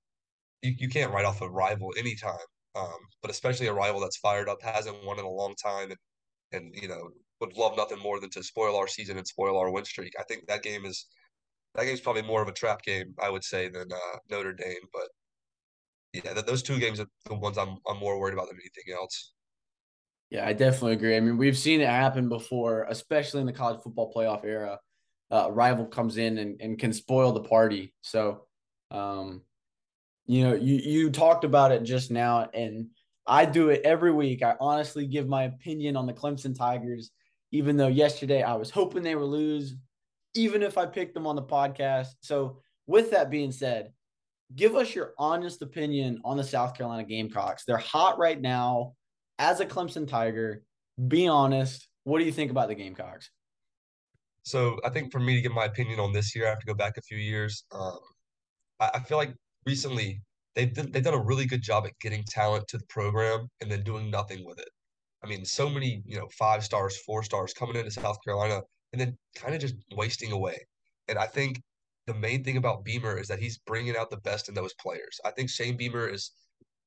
[0.63, 2.39] you, you can't write off a rival anytime.
[2.75, 5.99] Um, but especially a rival that's fired up, hasn't won in a long time, and
[6.53, 7.11] and you know
[7.41, 10.13] would love nothing more than to spoil our season and spoil our win streak.
[10.19, 11.07] I think that game is
[11.75, 14.87] that game's probably more of a trap game, I would say, than uh, Notre Dame.
[14.93, 15.09] But
[16.13, 18.95] yeah, th- those two games are the ones I'm I'm more worried about than anything
[18.95, 19.33] else.
[20.31, 21.15] Yeah, I definitely agree.
[21.17, 24.79] I mean, we've seen it happen before, especially in the college football playoff era.
[25.31, 27.93] Uh, a rival comes in and, and can spoil the party.
[28.01, 28.47] So,
[28.91, 29.43] um,
[30.33, 32.87] you know, you you talked about it just now, and
[33.27, 34.43] I do it every week.
[34.43, 37.11] I honestly give my opinion on the Clemson Tigers,
[37.51, 39.75] even though yesterday I was hoping they would lose,
[40.35, 42.09] even if I picked them on the podcast.
[42.21, 43.93] So, with that being said,
[44.57, 47.65] give us your honest opinion on the South Carolina Gamecocks.
[47.67, 48.95] They're hot right now.
[49.39, 50.63] As a Clemson Tiger,
[51.09, 51.89] be honest.
[52.05, 53.31] What do you think about the Gamecocks?
[54.45, 56.67] So I think for me to give my opinion on this year, I have to
[56.67, 57.65] go back a few years.
[57.71, 57.99] Um,
[58.81, 59.35] I, I feel like
[59.67, 60.21] recently
[60.55, 63.71] they've done, they've done a really good job at getting talent to the program and
[63.71, 64.69] then doing nothing with it.
[65.25, 69.01] I mean, so many you know five stars, four stars coming into South Carolina and
[69.01, 70.59] then kind of just wasting away.
[71.09, 71.61] And I think
[72.07, 75.21] the main thing about Beamer is that he's bringing out the best in those players.
[75.25, 76.33] I think Shane Beamer is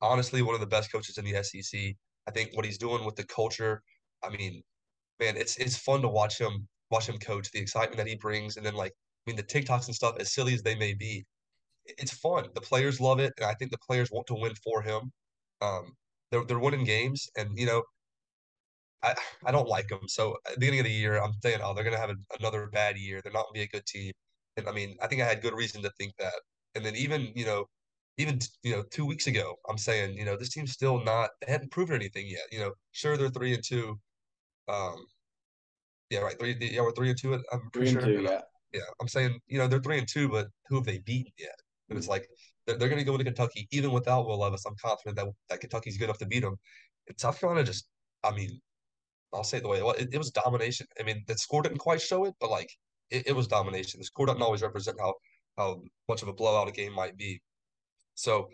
[0.01, 1.95] honestly one of the best coaches in the SEC.
[2.27, 3.81] I think what he's doing with the culture,
[4.23, 4.61] I mean,
[5.19, 8.57] man, it's it's fun to watch him watch him coach, the excitement that he brings,
[8.57, 11.25] and then like I mean the TikToks and stuff, as silly as they may be,
[11.85, 12.45] it's fun.
[12.53, 15.11] The players love it, and I think the players want to win for him.
[15.61, 15.93] Um,
[16.31, 17.83] they're they're winning games, and you know,
[19.03, 19.15] I
[19.45, 20.07] I don't like them.
[20.07, 22.67] So at the beginning of the year, I'm saying, oh, they're gonna have a, another
[22.67, 23.21] bad year.
[23.23, 24.11] They're not gonna be a good team.
[24.57, 26.33] And I mean, I think I had good reason to think that.
[26.75, 27.65] And then even you know,
[28.17, 31.29] even you know, two weeks ago, I'm saying, you know, this team's still not.
[31.41, 32.43] They hadn't proven anything yet.
[32.51, 33.99] You know, sure they're three and two.
[34.67, 35.05] Um,
[36.09, 36.37] yeah, right.
[36.39, 36.55] Three.
[36.59, 37.33] Yeah, we're three and two.
[37.33, 38.17] I'm pretty Three and sure.
[38.17, 38.41] two, yeah.
[38.73, 41.55] Yeah, I'm saying, you know, they're three and two, but who have they beaten yet?
[41.89, 42.13] And it's mm-hmm.
[42.13, 42.27] like
[42.65, 44.65] they're, they're going to go into Kentucky even without Will Levis.
[44.65, 46.55] I'm confident that that Kentucky's good enough to beat them.
[47.07, 47.87] And South Carolina just,
[48.23, 48.59] I mean,
[49.33, 49.97] I'll say it the way it was.
[49.97, 50.87] It, it was domination.
[50.99, 52.69] I mean, the score didn't quite show it, but like
[53.11, 53.99] it, it was domination.
[53.99, 55.13] The score doesn't always represent how
[55.57, 57.41] how much of a blowout a game might be.
[58.15, 58.49] So,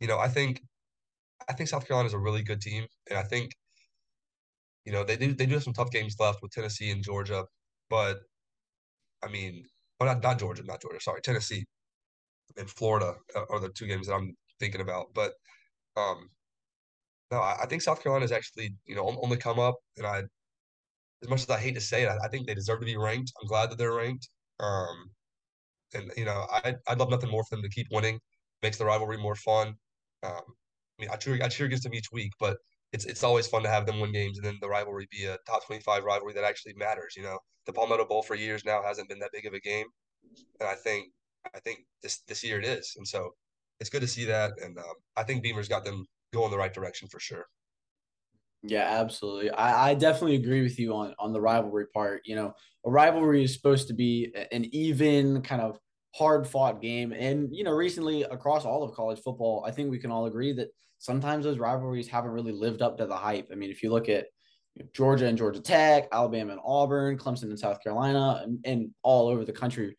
[0.00, 0.60] you know, I think
[1.48, 3.52] I think South Carolina is a really good team, and I think
[4.84, 7.44] you know they do they do have some tough games left with Tennessee and Georgia,
[7.90, 8.18] but
[9.22, 9.64] I mean,
[10.00, 11.00] or not not Georgia, not Georgia.
[11.00, 11.64] Sorry, Tennessee
[12.56, 13.14] and Florida
[13.50, 15.06] are the two games that I'm thinking about.
[15.14, 15.32] But
[15.96, 16.28] um,
[17.30, 19.76] no, I, I think South Carolina is actually you know on, on the come up,
[19.96, 20.22] and I
[21.22, 22.96] as much as I hate to say it, I, I think they deserve to be
[22.96, 23.32] ranked.
[23.40, 24.28] I'm glad that they're ranked.
[24.60, 25.10] Um,
[25.94, 28.18] and you know, I I'd love nothing more for them to keep winning.
[28.62, 29.74] Makes the rivalry more fun.
[30.22, 30.42] Um,
[30.98, 32.56] I mean, I cheer I cheer against them each week, but
[32.92, 35.36] it's it's always fun to have them win games and then the rivalry be a
[35.46, 37.14] top 25 rivalry that actually matters.
[37.16, 39.86] You know, the Palmetto Bowl for years now hasn't been that big of a game,
[40.60, 41.06] and I think
[41.54, 43.34] I think this this year it is, and so
[43.80, 46.72] it's good to see that, and um, I think Beamer's got them going the right
[46.72, 47.46] direction for sure.
[48.62, 49.50] Yeah, absolutely.
[49.50, 52.22] I, I definitely agree with you on on the rivalry part.
[52.24, 52.54] You know,
[52.86, 55.78] a rivalry is supposed to be an even kind of
[56.14, 57.12] hard fought game.
[57.12, 60.52] And, you know, recently across all of college football, I think we can all agree
[60.52, 60.68] that
[60.98, 63.48] sometimes those rivalries haven't really lived up to the hype.
[63.50, 64.26] I mean, if you look at
[64.92, 69.44] Georgia and Georgia Tech, Alabama and Auburn, Clemson and South Carolina, and, and all over
[69.44, 69.96] the country,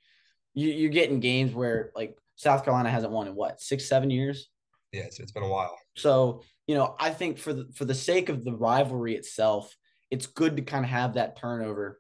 [0.56, 4.50] you, you're getting games where like South Carolina hasn't won in what, six, seven years?
[4.92, 5.78] Yeah, it's, it's been a while.
[5.96, 9.76] So, you know, I think for the for the sake of the rivalry itself,
[10.10, 12.00] it's good to kind of have that turnover.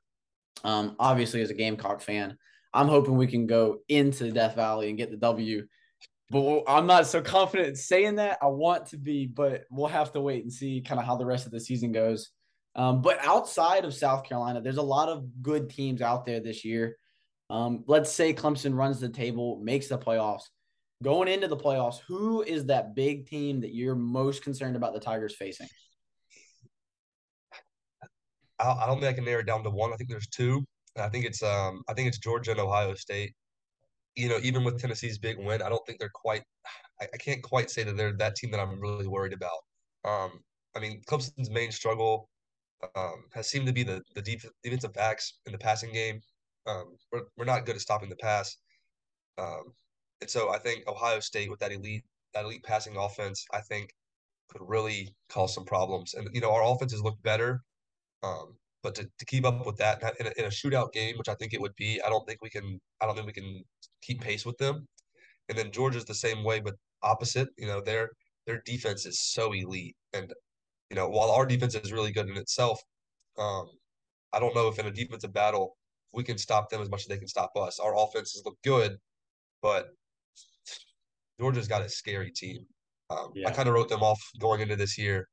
[0.64, 2.38] Um, obviously, as a Gamecock fan,
[2.74, 5.68] I'm hoping we can go into the Death Valley and get the W.
[6.32, 8.39] But I'm not so confident in saying that.
[8.41, 11.26] I want to be, but we'll have to wait and see kind of how the
[11.26, 12.32] rest of the season goes.
[12.76, 16.66] Um, but outside of South Carolina, there's a lot of good teams out there this
[16.66, 16.97] year.
[17.50, 20.43] Um, let's say Clemson runs the table, makes the playoffs
[21.04, 25.00] going into the playoffs, who is that big team that you're most concerned about the
[25.00, 25.68] Tigers facing?
[28.60, 29.91] I, don't think I can narrow it down to one.
[29.91, 30.66] I think there's two.
[30.98, 33.34] I think it's um I think it's Georgia and Ohio State.
[34.16, 36.43] You know, even with Tennessee's big win, I don't think they're quite.
[37.02, 39.60] I, can't quite say that they're that team that I'm really worried about.
[40.06, 40.39] Um,
[40.74, 42.30] I mean, Clemson's main struggle
[42.96, 44.22] um, has seemed to be the the
[44.64, 46.22] defensive backs in the passing game.
[46.68, 48.57] Um, we're we're not good at stopping the pass.
[49.38, 49.74] Um,
[50.22, 52.03] and so I think Ohio State with that elite
[52.34, 53.93] that elite passing offense, I think
[54.49, 56.13] could really cause some problems.
[56.13, 57.61] And you know, our offenses look better,
[58.24, 61.30] um, but to, to keep up with that in a, in a, shootout game, which
[61.30, 62.80] I think it would be, I don't think we can.
[63.01, 63.63] I don't think we can
[64.01, 64.88] keep pace with them.
[65.49, 67.49] And then Georgia's the same way, but opposite.
[67.57, 68.11] You know, their
[68.45, 70.34] their defense is so elite, and
[70.89, 72.82] you know, while our defense is really good in itself,
[73.38, 73.66] um,
[74.34, 75.76] I don't know if in a defensive battle
[76.16, 77.80] we can stop them as much as they can stop us.
[77.80, 78.97] Our offenses look good,
[79.61, 79.89] but
[81.39, 82.66] Georgia's got a scary team.
[83.09, 83.49] Um, yeah.
[83.49, 85.28] I kind of wrote them off going into this year,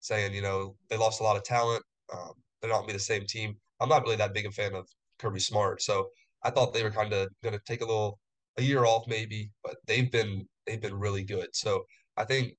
[0.00, 1.82] saying you know they lost a lot of talent.
[2.12, 3.54] Um, they're not going to be the same team.
[3.80, 6.08] I'm not really that big a fan of Kirby Smart, so
[6.42, 8.18] I thought they were kind of going to take a little
[8.56, 11.48] a year off maybe, but they've been they've been really good.
[11.52, 11.84] So
[12.16, 12.54] I think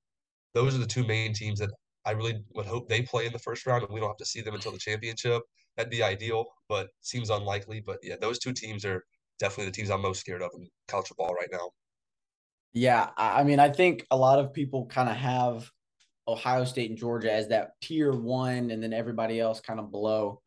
[0.54, 1.70] those are the two main teams that
[2.06, 4.26] I really would hope they play in the first round, and we don't have to
[4.26, 5.42] see them until the championship.
[5.80, 7.80] That'd be ideal, but seems unlikely.
[7.80, 9.06] But yeah, those two teams are
[9.40, 11.70] definitely the teams I'm most scared of in college football right now.
[12.74, 15.72] Yeah, I mean, I think a lot of people kind of have
[16.28, 20.42] Ohio State and Georgia as that tier one, and then everybody else kind of below.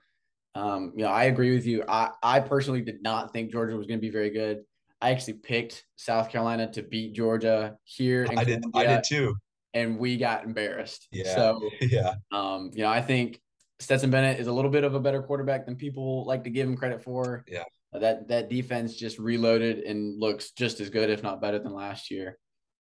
[0.54, 1.82] Um, you know, I agree with you.
[1.88, 4.64] I, I personally did not think Georgia was going to be very good.
[5.00, 8.26] I actually picked South Carolina to beat Georgia here.
[8.36, 8.62] I did.
[8.74, 9.34] I did too.
[9.72, 11.08] And we got embarrassed.
[11.10, 11.34] Yeah.
[11.34, 12.16] So yeah.
[12.32, 13.40] Um, you know, I think
[13.82, 16.68] Stetson Bennett is a little bit of a better quarterback than people like to give
[16.68, 17.44] him credit for.
[17.48, 17.64] Yeah.
[17.92, 22.10] That that defense just reloaded and looks just as good, if not better, than last
[22.10, 22.38] year.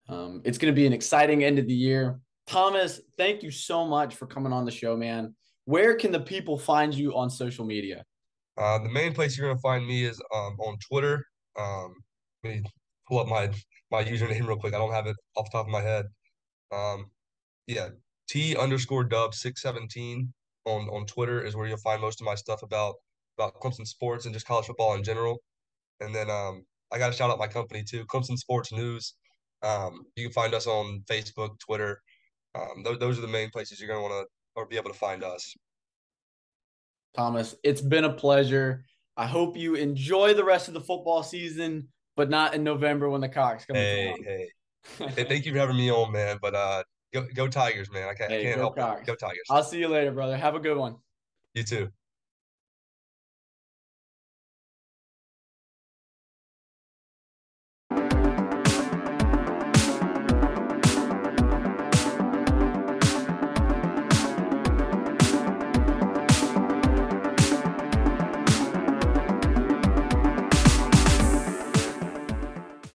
[0.08, 2.20] Um, it's going to be an exciting end of the year.
[2.48, 5.36] Thomas, thank you so much for coming on the show, man.
[5.66, 8.06] Where can the people find you on social media?
[8.58, 11.26] Uh, the main place you're going to find me is um, on Twitter.
[11.60, 11.96] Um,
[12.44, 12.64] let me
[13.08, 13.50] pull up my
[13.92, 14.74] my username real quick.
[14.74, 16.06] I don't have it off the top of my head.
[16.72, 17.08] Um,
[17.68, 17.90] yeah,
[18.30, 20.34] T underscore dub six seventeen
[20.66, 22.96] on on Twitter is where you'll find most of my stuff about
[23.38, 25.42] about Clemson sports and just college football in general.
[26.00, 29.16] And then um, I got to shout out my company too, Clemson Sports News.
[29.64, 32.02] Um, you can find us on Facebook, Twitter.
[32.56, 34.92] Um, th- those are the main places you're going to want to or be able
[34.92, 35.56] to find us.
[37.16, 38.84] Thomas, it's been a pleasure.
[39.16, 43.22] I hope you enjoy the rest of the football season, but not in November when
[43.22, 43.76] the Cocks come.
[43.76, 44.48] Hey, hey.
[45.16, 46.38] hey, thank you for having me on, man.
[46.42, 46.84] But uh,
[47.14, 48.10] go go Tigers, man.
[48.10, 49.02] I can't, hey, I can't help Cocks.
[49.02, 49.08] it.
[49.08, 49.46] Go Tigers.
[49.50, 50.36] I'll see you later, brother.
[50.36, 50.96] Have a good one.
[51.54, 51.90] You too.